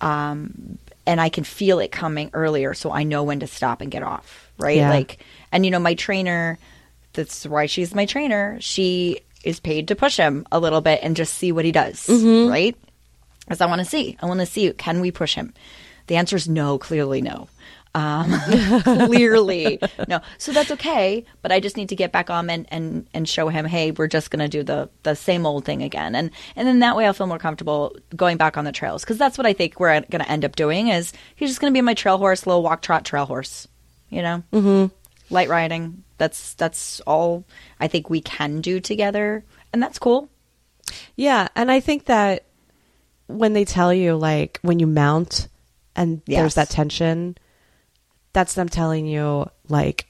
[0.02, 3.90] um, and I can feel it coming earlier, so I know when to stop and
[3.90, 4.52] get off.
[4.60, 4.90] Right, Yeah.
[4.90, 5.20] like,
[5.52, 6.58] and you know, my trainer.
[7.17, 8.58] That's why she's my trainer.
[8.62, 12.08] She is paid to push him a little bit and just see what he does.
[12.49, 12.77] Right,
[13.41, 14.17] because I want to see.
[14.21, 14.71] I want to see.
[14.73, 15.53] Can we push him?
[16.08, 16.77] The answer is no.
[16.77, 17.49] Clearly, no.
[17.95, 18.32] Um,
[18.84, 20.19] clearly, no.
[20.38, 21.25] So that's okay.
[21.41, 24.08] But I just need to get back on and, and, and show him, hey, we're
[24.08, 26.13] just going to do the, the same old thing again.
[26.13, 29.17] And and then that way I'll feel more comfortable going back on the trails because
[29.17, 30.89] that's what I think we're going to end up doing.
[30.89, 33.67] Is he's just going to be my trail horse, little walk trot trail horse.
[34.10, 34.93] You know, mm-hmm.
[35.30, 36.04] Light riding.
[36.18, 37.44] That's that's all
[37.80, 40.30] I think we can do together, and that's cool.
[41.16, 42.46] Yeah, and I think that
[43.28, 45.48] when they tell you like when you mount
[45.96, 46.40] and Yes.
[46.40, 47.38] there's that tension,
[48.34, 50.08] that's them telling you like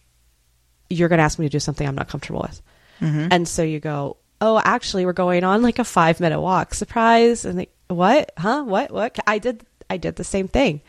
[0.89, 2.61] you're going to ask me to do something I'm not comfortable with.
[2.99, 6.73] And so you go, "Oh, actually we're going on like a 5 minute walk.
[6.73, 8.31] Surprise." And they, "What?
[8.37, 8.63] Huh?
[8.63, 8.91] What?
[8.91, 10.81] What?" I did I did the same thing.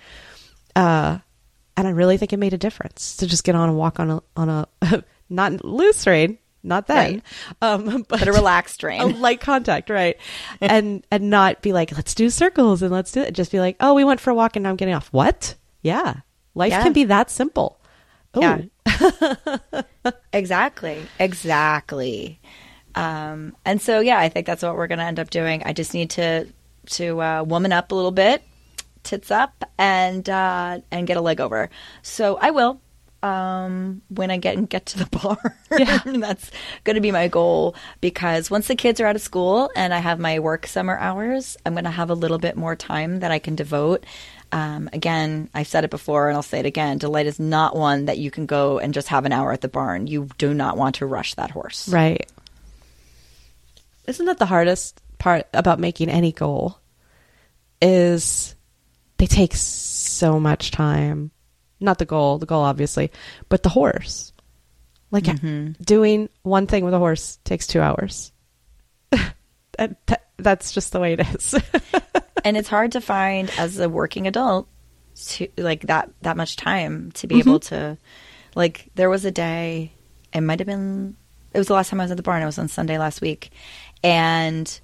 [0.76, 1.18] Uh
[1.78, 4.10] and I really think it made a difference to just get on and walk on
[4.10, 4.68] a on a
[5.30, 7.22] not loose rein, not then.
[7.62, 9.00] Um but But a relaxed train.
[9.02, 10.16] a light contact, right?
[10.60, 13.32] and and not be like, let's do circles and let's do it.
[13.34, 15.08] Just be like, oh, we went for a walk and now I'm getting off.
[15.12, 15.54] What?
[15.82, 16.14] Yeah,
[16.54, 16.82] life Yeah.
[16.82, 17.80] can be that simple.
[18.34, 19.82] Oh, Yeah.
[20.32, 21.06] exactly.
[21.18, 22.40] Exactly.
[22.94, 25.62] Um, and so, yeah, I think that's what we're going to end up doing.
[25.64, 26.46] I just need to
[26.90, 28.42] to uh, woman up a little bit,
[29.02, 31.70] tits up, and uh, and get a leg over.
[32.02, 32.80] So I will
[33.22, 35.56] um, when I get and get to the bar.
[35.76, 35.98] Yeah.
[36.04, 36.50] that's
[36.84, 39.98] going to be my goal because once the kids are out of school and I
[39.98, 43.30] have my work summer hours, I'm going to have a little bit more time that
[43.30, 44.04] I can devote.
[44.50, 46.98] Um, again, I've said it before and I'll say it again.
[46.98, 49.68] Delight is not one that you can go and just have an hour at the
[49.68, 50.06] barn.
[50.06, 51.88] You do not want to rush that horse.
[51.88, 52.30] right.
[54.06, 56.78] Isn't that the hardest part about making any goal?
[57.82, 58.56] Is
[59.18, 61.30] they take so much time.
[61.80, 63.12] Not the goal, the goal obviously,
[63.48, 64.32] but the horse.
[65.10, 65.72] Like mm-hmm.
[65.82, 68.32] doing one thing with a horse takes two hours.
[69.10, 71.54] that, that- that's just the way it is.
[72.44, 74.68] and it's hard to find as a working adult
[75.16, 77.74] to like that that much time to be able mm-hmm.
[77.74, 77.98] to
[78.54, 79.92] like there was a day
[80.32, 81.16] it might have been
[81.52, 83.20] it was the last time I was at the barn it was on Sunday last
[83.20, 83.50] week
[84.04, 84.80] and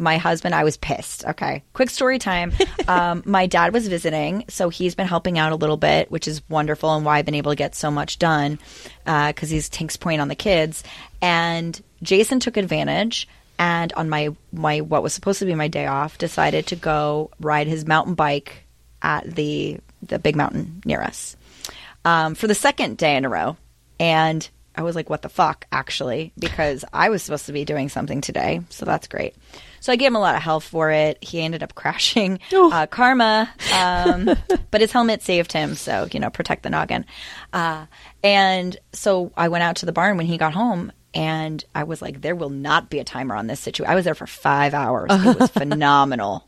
[0.00, 2.52] my husband I was pissed okay quick story time
[2.88, 6.42] um, my dad was visiting so he's been helping out a little bit which is
[6.48, 8.58] wonderful and why I've been able to get so much done
[9.04, 10.82] because he's Tink's point on the kids
[11.20, 15.86] and Jason took advantage and on my my what was supposed to be my day
[15.86, 18.64] off decided to go ride his mountain bike
[19.02, 21.36] at the the big mountain near us
[22.04, 23.56] um, for the second day in a row
[23.98, 27.88] and I was like, what the fuck, actually, because I was supposed to be doing
[27.88, 28.62] something today.
[28.70, 29.34] So that's great.
[29.80, 31.22] So I gave him a lot of help for it.
[31.22, 32.38] He ended up crashing.
[32.52, 33.50] Uh, karma.
[33.74, 34.30] Um,
[34.70, 35.74] but his helmet saved him.
[35.74, 37.04] So, you know, protect the noggin.
[37.52, 37.86] Uh,
[38.22, 40.92] and so I went out to the barn when he got home.
[41.12, 43.90] And I was like, there will not be a timer on this situation.
[43.90, 45.08] I was there for five hours.
[45.10, 46.46] It was phenomenal.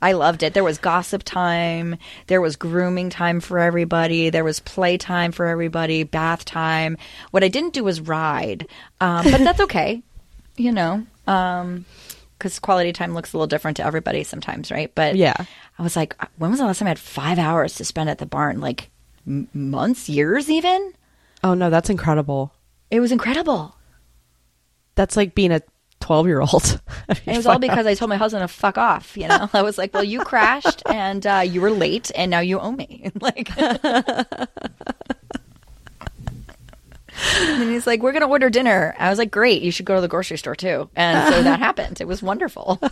[0.00, 0.54] I loved it.
[0.54, 1.96] There was gossip time.
[2.28, 4.30] There was grooming time for everybody.
[4.30, 6.02] There was play time for everybody.
[6.02, 6.96] Bath time.
[7.30, 8.68] What I didn't do was ride,
[9.00, 10.02] um, but that's okay.
[10.56, 14.90] You know, because quality time looks a little different to everybody sometimes, right?
[14.94, 15.34] But Yeah.
[15.78, 18.18] I was like, when was the last time I had five hours to spend at
[18.18, 18.60] the barn?
[18.60, 18.90] Like
[19.26, 20.92] m- months, years, even.
[21.44, 22.52] Oh no, that's incredible.
[22.90, 23.74] It was incredible.
[24.94, 25.60] That's like being a
[26.00, 26.80] 12 year old.
[27.08, 29.16] It was all because I told my husband to fuck off.
[29.16, 32.40] You know, I was like, "Well, you crashed and uh, you were late, and now
[32.40, 33.48] you owe me." like,
[37.36, 40.00] and he's like, "We're gonna order dinner." I was like, "Great, you should go to
[40.00, 42.00] the grocery store too." And so that happened.
[42.00, 42.80] It was wonderful.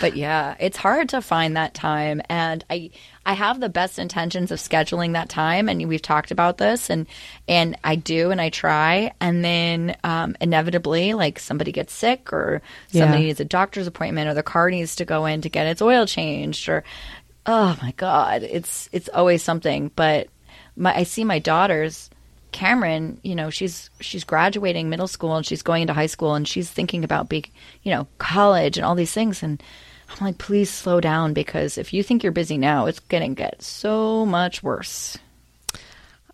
[0.00, 2.90] but yeah, it's hard to find that time, and I
[3.24, 7.06] I have the best intentions of scheduling that time, and we've talked about this, and
[7.46, 12.62] and I do, and I try, and then um, inevitably, like somebody gets sick, or
[12.90, 13.26] somebody Yeah.
[13.28, 16.04] needs a doctor's appointment, or the car needs to go in to get its oil
[16.04, 16.82] changed, or
[17.46, 19.92] oh my god, it's it's always something.
[19.94, 20.26] But
[20.76, 22.10] my I see my daughters.
[22.50, 26.46] Cameron, you know, she's she's graduating middle school and she's going into high school and
[26.46, 27.50] she's thinking about big,
[27.82, 29.62] you know, college and all these things and
[30.10, 33.62] I'm like, please slow down because if you think you're busy now, it's gonna get
[33.62, 35.16] so much worse.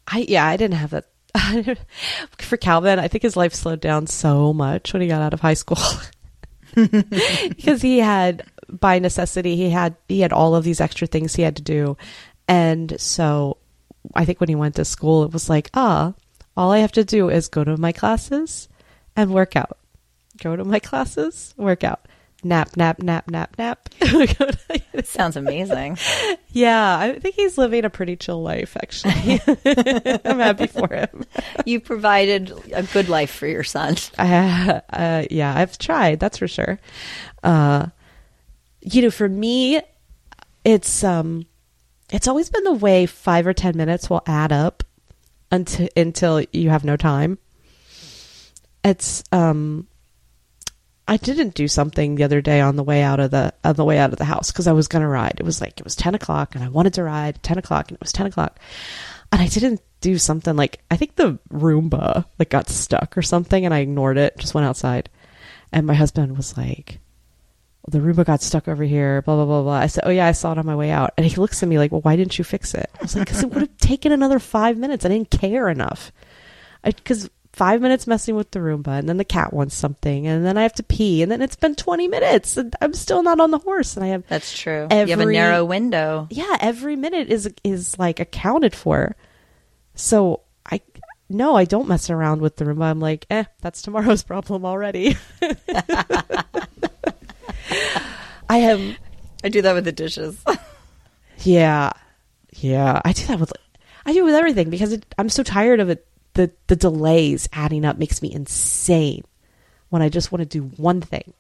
[0.07, 1.07] I yeah, I didn't have that.
[2.38, 5.40] For Calvin, I think his life slowed down so much when he got out of
[5.40, 5.79] high school.
[6.74, 11.42] because he had by necessity he had he had all of these extra things he
[11.42, 11.96] had to do.
[12.48, 13.58] And so
[14.14, 16.14] I think when he went to school it was like, ah,
[16.57, 18.68] all I have to do is go to my classes
[19.16, 19.79] and work out.
[20.42, 22.01] Go to my classes, work out.
[22.44, 23.88] Nap, nap, nap, nap, nap.
[25.05, 25.99] Sounds amazing.
[26.51, 29.40] yeah, I think he's living a pretty chill life actually.
[30.25, 31.25] I'm happy for him.
[31.64, 33.97] you provided a good life for your son.
[34.18, 36.21] uh, uh, yeah, I've tried.
[36.21, 36.79] That's for sure.
[37.42, 37.87] Uh,
[38.83, 39.81] you know, for me,
[40.64, 41.44] it's um,
[42.11, 44.83] it's always been the way five or ten minutes will add up
[45.51, 47.38] until until you have no time.
[48.85, 49.87] It's um,
[51.07, 53.85] I didn't do something the other day on the way out of the on the
[53.85, 55.37] way out of the house because I was gonna ride.
[55.38, 57.97] It was like it was ten o'clock and I wanted to ride ten o'clock and
[57.97, 58.59] it was ten o'clock,
[59.33, 63.64] and I didn't do something like I think the Roomba like got stuck or something
[63.64, 65.09] and I ignored it, just went outside,
[65.73, 67.01] and my husband was like,
[67.88, 69.72] "The Roomba got stuck over here." Blah blah blah blah.
[69.72, 71.68] I said, "Oh yeah, I saw it on my way out," and he looks at
[71.68, 73.77] me like, "Well, why didn't you fix it?" I was like, "Because it would have
[73.79, 75.05] taken another five minutes.
[75.05, 76.12] I didn't care enough."
[76.85, 80.57] Because five minutes messing with the Roomba, and then the cat wants something, and then
[80.57, 83.51] I have to pee, and then it's been twenty minutes, and I'm still not on
[83.51, 84.87] the horse, and I have That's true.
[84.90, 86.29] you have a narrow window.
[86.31, 89.16] yeah, every minute is is like accounted for.
[89.94, 90.81] So I
[91.29, 92.85] no, I don't mess around with the Roomba.
[92.85, 95.16] I'm like, eh, that's tomorrow's problem already.
[98.49, 98.97] I am
[99.44, 100.42] I do that with the dishes.
[101.38, 101.92] yeah,
[102.57, 103.01] yeah.
[103.05, 103.53] I do that with
[104.07, 106.07] I do it with everything because it, I'm so tired of it.
[106.35, 109.25] The the delays adding up makes me insane.
[109.90, 111.33] When I just want to do one thing,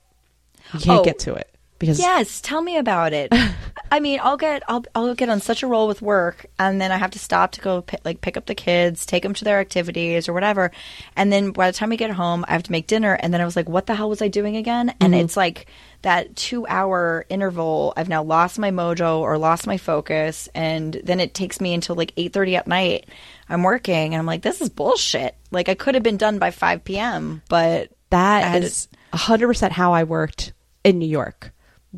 [0.74, 1.04] you can't Oh.
[1.04, 3.32] get to it because Yes, tell me about it.
[3.90, 6.92] I mean, I'll get I'll I'll get on such a roll with work, and then
[6.92, 9.44] I have to stop to go pi- like pick up the kids, take them to
[9.44, 10.70] their activities or whatever,
[11.16, 13.40] and then by the time we get home, I have to make dinner, and then
[13.40, 14.90] I was like, what the hell was I doing again?
[15.00, 15.24] And mm-hmm.
[15.24, 15.66] it's like
[16.02, 17.92] that two hour interval.
[17.96, 21.96] I've now lost my mojo or lost my focus, and then it takes me until
[21.96, 23.08] like eight thirty at night.
[23.48, 25.34] I'm working, and I'm like, this is bullshit.
[25.50, 29.72] Like I could have been done by five p.m., but that is that hundred percent
[29.72, 30.52] how I worked
[30.84, 31.52] in New York.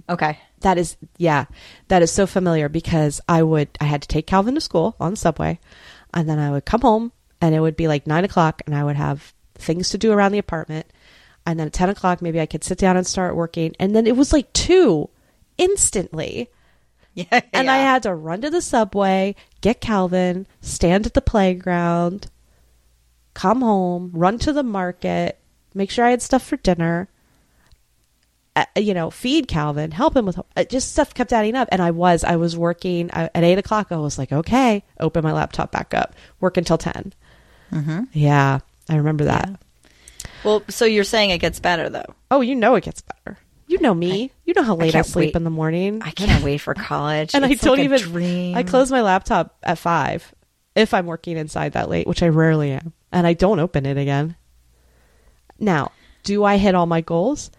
[0.09, 0.39] Okay.
[0.61, 1.47] That is, yeah,
[1.89, 5.13] that is so familiar because I would, I had to take Calvin to school on
[5.13, 5.59] the subway,
[6.13, 8.85] and then I would come home, and it would be like nine o'clock, and I
[8.85, 10.87] would have things to do around the apartment,
[11.47, 14.07] and then at ten o'clock maybe I could sit down and start working, and then
[14.07, 15.09] it was like two
[15.59, 16.51] instantly,
[17.15, 22.31] Yeah, and I had to run to the subway, get Calvin, stand at the playground,
[23.35, 25.41] come home, run to the market,
[25.75, 27.09] make sure I had stuff for dinner.
[28.77, 31.69] Uh, you know, feed Calvin, help him with uh, just stuff kept adding up.
[31.73, 33.89] And I was, I was working uh, at eight o'clock.
[33.91, 37.13] I was like, okay, open my laptop back up, work until 10.
[37.73, 38.01] Mm-hmm.
[38.13, 38.59] Yeah,
[38.89, 39.61] I remember that.
[40.45, 42.15] Well, so you're saying it gets better though.
[42.31, 43.39] Oh, you know it gets better.
[43.67, 44.33] You know me.
[44.45, 45.37] you know how late I, can't sleep wait.
[45.37, 46.03] in the morning.
[46.03, 47.35] I can't wait for college.
[47.35, 48.01] and It's I don't like even.
[48.01, 48.57] dream.
[48.57, 50.35] I close my laptop at five,
[50.75, 53.97] if I'm working inside that late, which I rarely am, and I don't open it
[53.97, 54.35] again.
[55.59, 55.93] Now,
[56.25, 57.51] do I hit all my goals?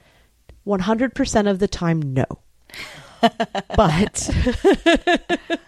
[0.66, 2.26] 100% of the time, no.
[3.76, 4.30] but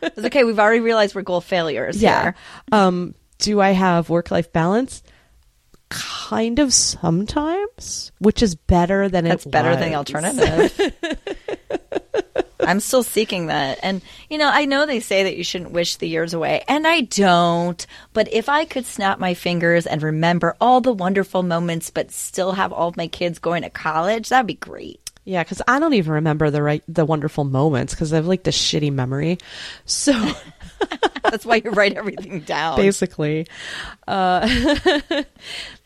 [0.01, 0.43] It's okay.
[0.43, 2.23] We've already realized we're goal failures yeah.
[2.23, 2.35] here.
[2.71, 5.03] Um, do I have work life balance?
[5.89, 10.95] Kind of sometimes, which is better than That's it better than the alternative.
[12.60, 13.80] I'm still seeking that.
[13.84, 16.88] And, you know, I know they say that you shouldn't wish the years away, and
[16.88, 17.86] I don't.
[18.14, 22.54] But if I could snap my fingers and remember all the wonderful moments, but still
[22.54, 24.99] have all of my kids going to college, that'd be great.
[25.26, 28.43] Yeah, because I don't even remember the right the wonderful moments because I have like
[28.43, 29.38] this shitty memory.
[29.86, 30.14] So
[31.24, 32.78] That's why you write everything down.
[32.78, 33.47] basically,
[34.08, 34.47] uh,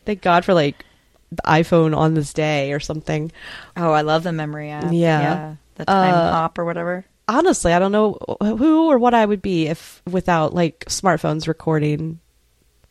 [0.04, 0.84] thank God for like
[1.30, 3.30] the iPhone on this day or something.
[3.76, 4.92] Oh, I love the memory app.
[4.92, 5.54] Yeah.
[5.78, 7.04] The time Uh, hop or whatever.
[7.28, 12.20] Honestly, I don't know who or what I would be if without like smartphones recording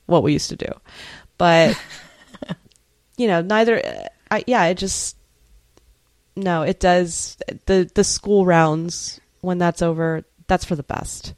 [0.05, 0.69] what we used to do.
[1.37, 1.79] But
[3.17, 3.81] you know, neither.
[4.29, 5.15] I, yeah, it just
[6.35, 6.61] no.
[6.63, 10.23] It does the the school rounds when that's over.
[10.47, 11.33] That's for the best.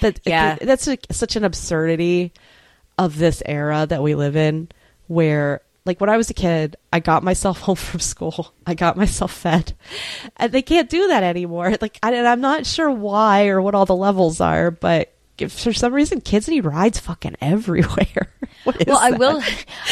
[0.00, 0.56] That Yeah.
[0.60, 2.32] that's a, such an absurdity
[2.98, 4.68] of this era that we live in,
[5.06, 8.96] where like when I was a kid, I got myself home from school, I got
[8.96, 9.72] myself fed,
[10.36, 11.74] and they can't do that anymore.
[11.86, 15.52] Like I, and I'm not sure why or what all the levels are, but if
[15.52, 18.32] for some reason kids need rides fucking everywhere.
[18.64, 19.42] Well, I will.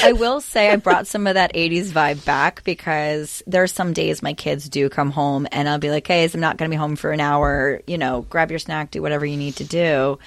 [0.02, 3.92] I will say I brought some of that '80s vibe back because there are some
[3.92, 6.74] days my kids do come home and I'll be like, "Hey, I'm not going to
[6.74, 7.80] be home for an hour.
[7.86, 10.18] You know, grab your snack, do whatever you need to do."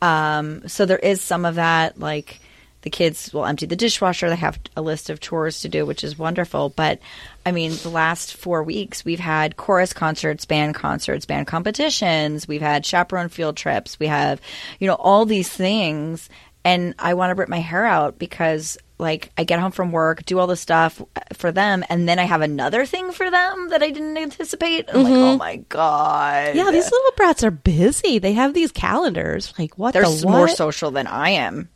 [0.00, 2.00] Um, so there is some of that.
[2.00, 2.40] Like
[2.82, 4.28] the kids will empty the dishwasher.
[4.28, 6.68] They have a list of chores to do, which is wonderful.
[6.68, 7.00] But
[7.46, 12.46] I mean, the last four weeks we've had chorus concerts, band concerts, band competitions.
[12.46, 13.98] We've had chaperone field trips.
[13.98, 14.40] We have,
[14.78, 16.28] you know, all these things
[16.64, 20.24] and I want to rip my hair out because like I get home from work,
[20.24, 21.02] do all the stuff
[21.32, 24.88] for them, and then I have another thing for them that I didn't anticipate.
[24.92, 26.58] I'm like, oh my god, Mm-hmm.
[26.58, 28.18] Yeah, these little brats are busy.
[28.18, 29.52] They have these calendars.
[29.58, 30.32] Like what they're the what?
[30.32, 31.68] more social than I am.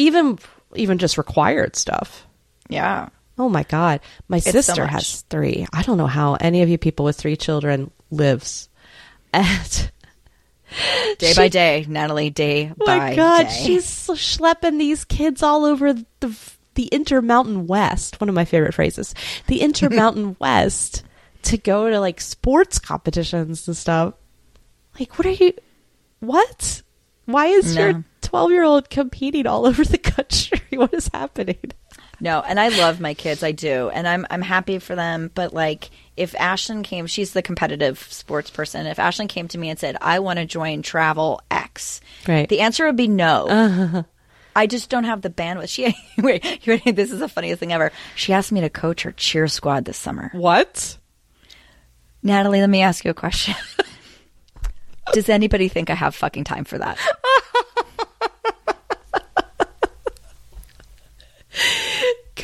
[0.00, 0.38] Even
[0.74, 2.26] even just required stuff.
[2.68, 4.90] Yeah, Oh my god, my so sister much.
[4.92, 5.66] has three.
[5.72, 8.68] I don't know how any of you people with three children lives.
[9.32, 9.90] And
[11.18, 13.62] day by day, Natalie, day oh by my god, day.
[13.64, 16.38] she's schlepping these kids all over the
[16.74, 18.20] the Intermountain West.
[18.20, 19.14] One of my favorite phrases,
[19.48, 21.02] the Intermountain West,
[21.42, 24.14] to go to like sports competitions and stuff.
[24.98, 25.52] Like, what are you?
[26.20, 26.82] What?
[27.24, 27.82] Why is No.
[27.86, 30.60] your twelve year old competing all over the country?
[30.78, 31.58] What is happening?
[32.20, 33.42] No, and I love my kids.
[33.42, 35.30] I do, and I'm I'm happy for them.
[35.34, 38.86] But like, if Ashlyn came, she's the competitive sports person.
[38.86, 42.48] If Ashlyn came to me and said, "I want to join Travel X," Right.
[42.48, 43.48] the answer would be no.
[43.48, 44.02] Uh-huh.
[44.54, 45.68] I just don't have the bandwidth.
[45.70, 46.42] She wait,
[46.96, 47.90] this is the funniest thing ever.
[48.14, 50.30] She asked me to coach her cheer squad this summer.
[50.32, 50.98] What?
[52.22, 53.54] Natalie, let me ask you a question.
[55.12, 56.96] Does anybody think I have fucking time for that?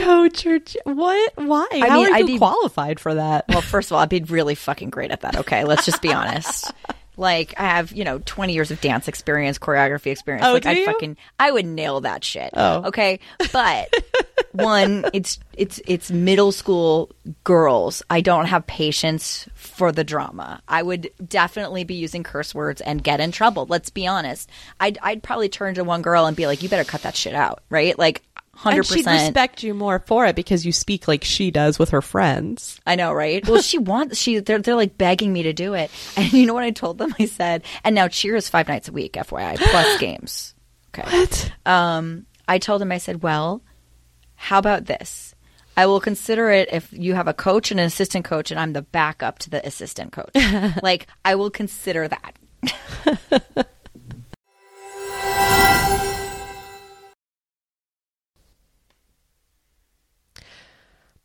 [0.06, 1.32] Coach or what?
[1.36, 1.66] Why?
[1.72, 3.44] I How mean, are I'd you be- qualified for that?
[3.48, 5.36] Well, first of all, I'd be really fucking great at that.
[5.36, 6.72] Okay, let's just be honest.
[7.18, 10.44] Like I have, you know, twenty years of dance experience, choreography experience.
[10.46, 12.50] Oh, like I fucking, I would nail that shit.
[12.52, 12.88] Oh.
[12.88, 13.20] okay.
[13.54, 13.90] But
[14.52, 17.10] one, it's it's it's middle school
[17.42, 18.02] girls.
[18.10, 20.60] I don't have patience for the drama.
[20.68, 23.64] I would definitely be using curse words and get in trouble.
[23.66, 24.50] Let's be honest.
[24.78, 27.34] I'd I'd probably turn to one girl and be like, "You better cut that shit
[27.34, 27.98] out," right?
[27.98, 28.20] Like.
[28.56, 31.90] Hundred and she'd respect you more for it because you speak like she does with
[31.90, 32.80] her friends.
[32.86, 33.46] I know, right?
[33.46, 36.54] Well, she wants she they're they're like begging me to do it, and you know
[36.54, 37.14] what I told them?
[37.20, 40.54] I said, and now cheer is five nights a week, FYI, plus games.
[40.94, 41.06] Okay.
[41.08, 41.52] What?
[41.66, 43.62] Um, I told them, I said, well,
[44.36, 45.34] how about this?
[45.76, 48.72] I will consider it if you have a coach and an assistant coach, and I'm
[48.72, 50.34] the backup to the assistant coach.
[50.82, 53.66] like, I will consider that.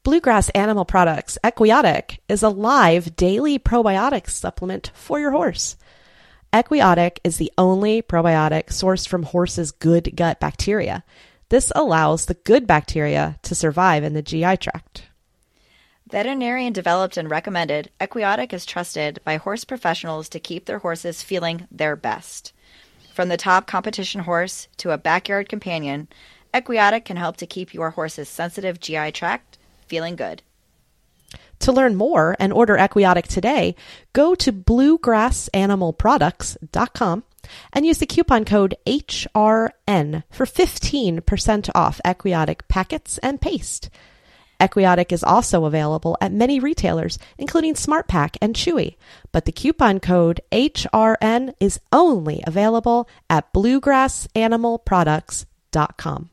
[0.04, 5.78] Bluegrass Animal Products Equiotic is a live daily probiotic supplement for your horse.
[6.52, 11.04] Equiotic is the only probiotic sourced from horses' good gut bacteria.
[11.49, 15.04] This allows the good bacteria to survive in the GI tract.
[16.10, 21.68] Veterinarian developed and recommended, Equiotic is trusted by horse professionals to keep their horses feeling
[21.70, 22.54] their best.
[23.14, 26.08] From the top competition horse to a backyard companion,
[26.56, 29.60] Equiotic can help to keep your horse's sensitive GI tract
[29.92, 30.42] feeling good.
[31.60, 33.76] To learn more and order Equiotic today,
[34.14, 37.24] go to bluegrassanimalproducts.com
[37.74, 43.89] and use the coupon code HRN for 15% off Equiotic packets and paste.
[44.62, 48.96] Equiotic is also available at many retailers, including SmartPak and Chewy,
[49.32, 56.30] but the coupon code HRN is only available at bluegrassanimalproducts.com.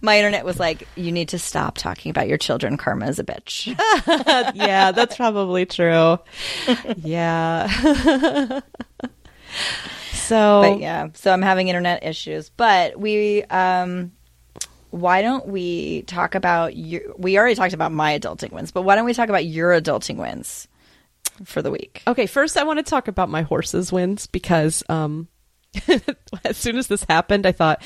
[0.00, 2.76] My internet was like, "You need to stop talking about your children.
[2.76, 3.66] Karma is a bitch."
[4.54, 6.18] yeah, that's probably true.
[6.96, 7.68] Yeah.
[10.12, 12.50] so, but yeah, so I'm having internet issues.
[12.50, 14.12] But we, um,
[14.90, 17.02] why don't we talk about your?
[17.18, 20.16] We already talked about my adulting wins, but why don't we talk about your adulting
[20.16, 20.68] wins
[21.44, 22.02] for the week?
[22.06, 25.28] Okay, first I want to talk about my horses wins because um
[26.44, 27.82] as soon as this happened, I thought,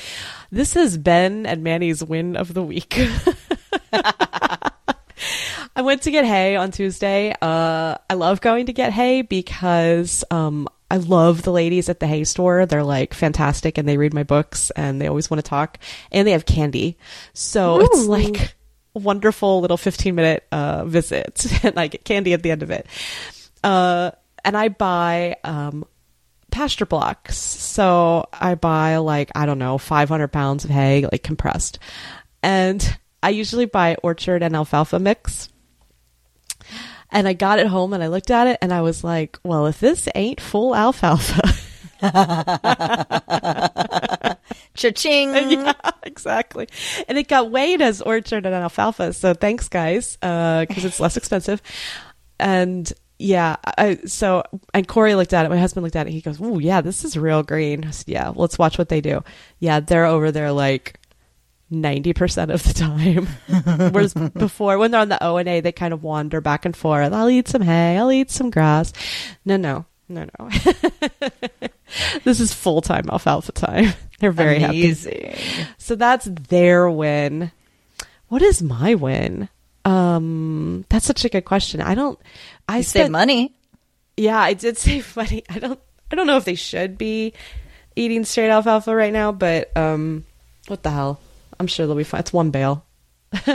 [0.51, 2.99] this is Ben and Manny's win of the week.
[5.75, 7.33] I went to get hay on Tuesday.
[7.41, 12.07] Uh, I love going to get hay because um, I love the ladies at the
[12.07, 12.65] hay store.
[12.65, 15.77] They're like fantastic and they read my books and they always want to talk
[16.11, 16.97] and they have candy.
[17.33, 17.81] So Ooh.
[17.85, 18.55] it's like
[18.95, 22.71] a wonderful little 15 minute uh, visit and I get candy at the end of
[22.71, 22.87] it.
[23.63, 24.11] Uh,
[24.43, 25.85] and I buy um,
[26.51, 27.37] pasture blocks.
[27.37, 31.79] So I buy like, I don't know, 500 pounds of hay, like compressed.
[32.43, 35.49] And I usually buy orchard and alfalfa mix.
[37.11, 39.65] And I got it home and I looked at it and I was like, well,
[39.65, 41.41] if this ain't full alfalfa.
[44.75, 45.33] Cha-ching.
[45.49, 45.73] Yeah,
[46.03, 46.67] exactly.
[47.07, 49.13] And it got weighed as orchard and alfalfa.
[49.13, 51.61] So thanks, guys, because uh, it's less expensive.
[52.39, 54.43] And yeah, I, so
[54.73, 55.49] and Corey looked at it.
[55.49, 56.11] My husband looked at it.
[56.11, 59.01] He goes, "Oh yeah, this is real green." I said, "Yeah, let's watch what they
[59.01, 59.23] do."
[59.59, 60.97] Yeah, they're over there like
[61.69, 63.27] ninety percent of the time.
[63.91, 66.75] Whereas before, when they're on the O and A, they kind of wander back and
[66.75, 67.11] forth.
[67.11, 67.97] I'll eat some hay.
[67.97, 68.93] I'll eat some grass.
[69.43, 70.49] No, no, no, no.
[72.23, 73.93] this is full time alfalfa time.
[74.19, 75.25] They're very Amazing.
[75.25, 75.67] happy.
[75.77, 77.51] So that's their win.
[78.29, 79.49] What is my win?
[80.15, 81.81] Um, that's such a good question.
[81.81, 82.19] I don't.
[82.67, 83.53] I you spent, save money.
[84.17, 85.43] Yeah, I did save money.
[85.49, 85.79] I don't.
[86.11, 87.33] I don't know if they should be
[87.95, 90.25] eating straight alfalfa right now, but um,
[90.67, 91.19] what the hell?
[91.59, 92.21] I'm sure they'll be fine.
[92.21, 92.85] It's one bale.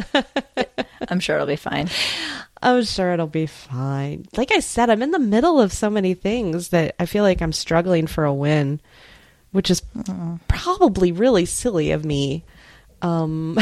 [1.08, 1.88] I'm sure it'll be fine.
[2.62, 4.26] I'm sure it'll be fine.
[4.36, 7.42] Like I said, I'm in the middle of so many things that I feel like
[7.42, 8.80] I'm struggling for a win,
[9.50, 10.40] which is mm.
[10.48, 12.44] probably really silly of me.
[13.02, 13.58] Um,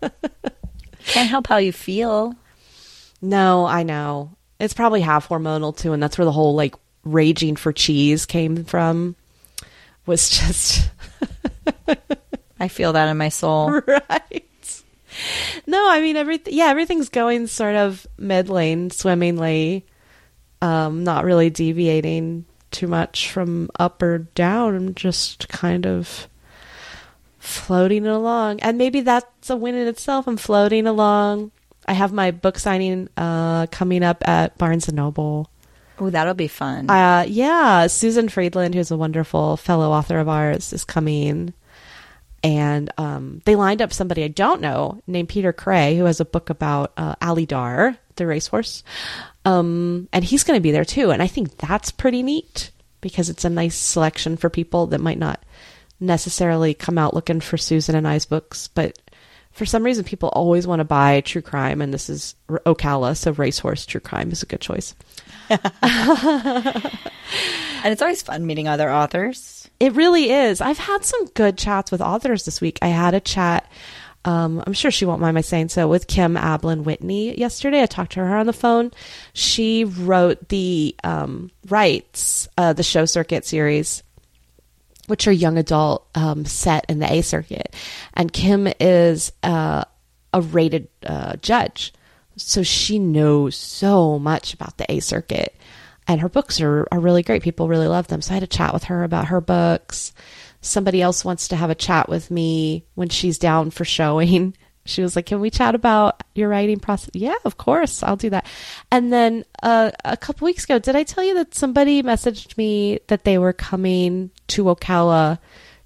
[1.06, 2.34] Can't help how you feel.
[3.20, 4.32] No, I know.
[4.58, 6.74] It's probably half hormonal too, and that's where the whole like
[7.04, 9.16] raging for cheese came from.
[10.06, 10.90] Was just
[12.60, 13.80] I feel that in my soul.
[13.86, 14.82] Right.
[15.66, 19.84] No, I mean everything yeah, everything's going sort of mid lane swimmingly.
[20.62, 24.94] Um, not really deviating too much from up or down.
[24.94, 26.28] Just kind of
[27.42, 28.60] floating along.
[28.60, 30.28] And maybe that's a win in itself.
[30.28, 31.50] I'm floating along.
[31.86, 35.50] I have my book signing uh, coming up at Barnes and Noble.
[35.98, 36.88] Oh, that'll be fun.
[36.88, 41.52] Uh, yeah, Susan Friedland, who's a wonderful fellow author of ours, is coming.
[42.44, 46.24] And um, they lined up somebody I don't know named Peter Cray, who has a
[46.24, 48.84] book about uh, Alydar, the racehorse.
[49.44, 51.10] Um, and he's going to be there too.
[51.10, 52.70] And I think that's pretty neat
[53.00, 55.42] because it's a nice selection for people that might not
[56.02, 58.98] necessarily come out looking for Susan and I's books, but
[59.52, 63.32] for some reason people always want to buy true crime, and this is Ocala, so
[63.32, 64.94] Racehorse True Crime is a good choice.
[65.50, 65.60] and
[67.84, 69.68] it's always fun meeting other authors.
[69.78, 70.60] It really is.
[70.60, 72.78] I've had some good chats with authors this week.
[72.80, 73.70] I had a chat.
[74.24, 77.82] Um, I'm sure she won't mind my saying so with Kim Ablon Whitney yesterday.
[77.82, 78.92] I talked to her on the phone.
[79.34, 84.02] She wrote the um, Rights, uh, the show circuit series
[85.06, 87.74] which are young adult um, set in the A circuit.
[88.14, 89.84] And Kim is uh,
[90.32, 91.92] a rated uh, judge.
[92.36, 95.56] So she knows so much about the A circuit.
[96.08, 97.42] And her books are, are really great.
[97.42, 98.22] People really love them.
[98.22, 100.12] So I had a chat with her about her books.
[100.60, 105.02] Somebody else wants to have a chat with me when she's down for showing she
[105.02, 108.46] was like, "Can we chat about your writing process?" Yeah, of course, I'll do that.
[108.90, 113.00] And then uh, a couple weeks ago, did I tell you that somebody messaged me
[113.06, 115.38] that they were coming to Ocala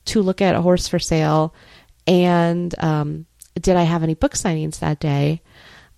[0.07, 1.55] to look at a horse for sale?
[2.07, 3.27] And um,
[3.61, 5.43] did I have any book signings that day?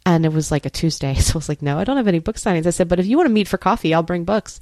[0.06, 2.20] And it was like a Tuesday, so I was like, "No, I don't have any
[2.20, 4.60] book signings." I said, "But if you want to meet for coffee, I'll bring books."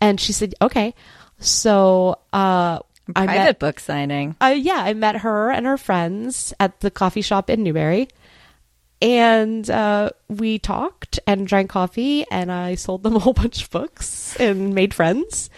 [0.00, 0.94] And she said, "Okay."
[1.38, 2.78] So uh,
[3.14, 4.36] private met, book signing.
[4.40, 8.08] Uh, yeah, I met her and her friends at the coffee shop in Newberry,
[9.00, 13.70] and uh, we talked and drank coffee, and I sold them a whole bunch of
[13.70, 15.50] books and made friends.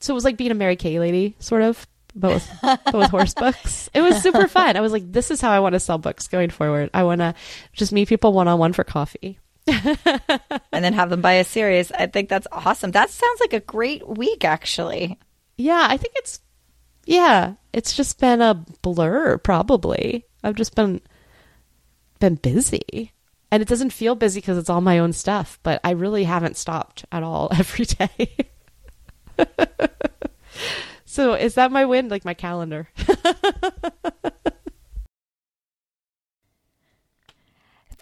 [0.00, 3.10] So it was like being a Mary Kay lady, sort of, but with, but with
[3.10, 3.90] horse books.
[3.92, 4.76] It was super fun.
[4.76, 6.90] I was like, this is how I want to sell books going forward.
[6.94, 7.34] I want to
[7.74, 9.38] just meet people one on one for coffee.
[9.66, 11.92] and then have them buy a series.
[11.92, 12.92] I think that's awesome.
[12.92, 15.18] That sounds like a great week, actually.
[15.58, 16.40] Yeah, I think it's,
[17.04, 20.26] yeah, it's just been a blur, probably.
[20.42, 21.00] I've just been
[22.18, 23.12] been busy.
[23.52, 26.56] And it doesn't feel busy because it's all my own stuff, but I really haven't
[26.56, 28.36] stopped at all every day.
[31.04, 32.08] so is that my win?
[32.08, 32.88] Like my calendar?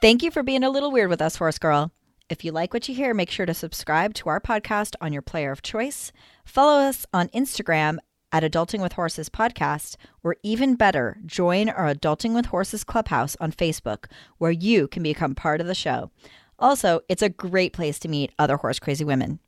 [0.01, 1.91] Thank you for being a little weird with us, Horse Girl.
[2.29, 5.23] If you like what you hear, make sure to subscribe to our podcast on your
[5.23, 6.13] player of choice.
[6.45, 7.99] Follow us on Instagram
[8.33, 13.53] at Adulting with Horses podcast, or even better, join our Adulting with Horses Clubhouse on
[13.53, 14.07] Facebook,
[14.39, 16.11] where you can become part of the show.
[16.59, 19.39] Also, it's a great place to meet other horse crazy women.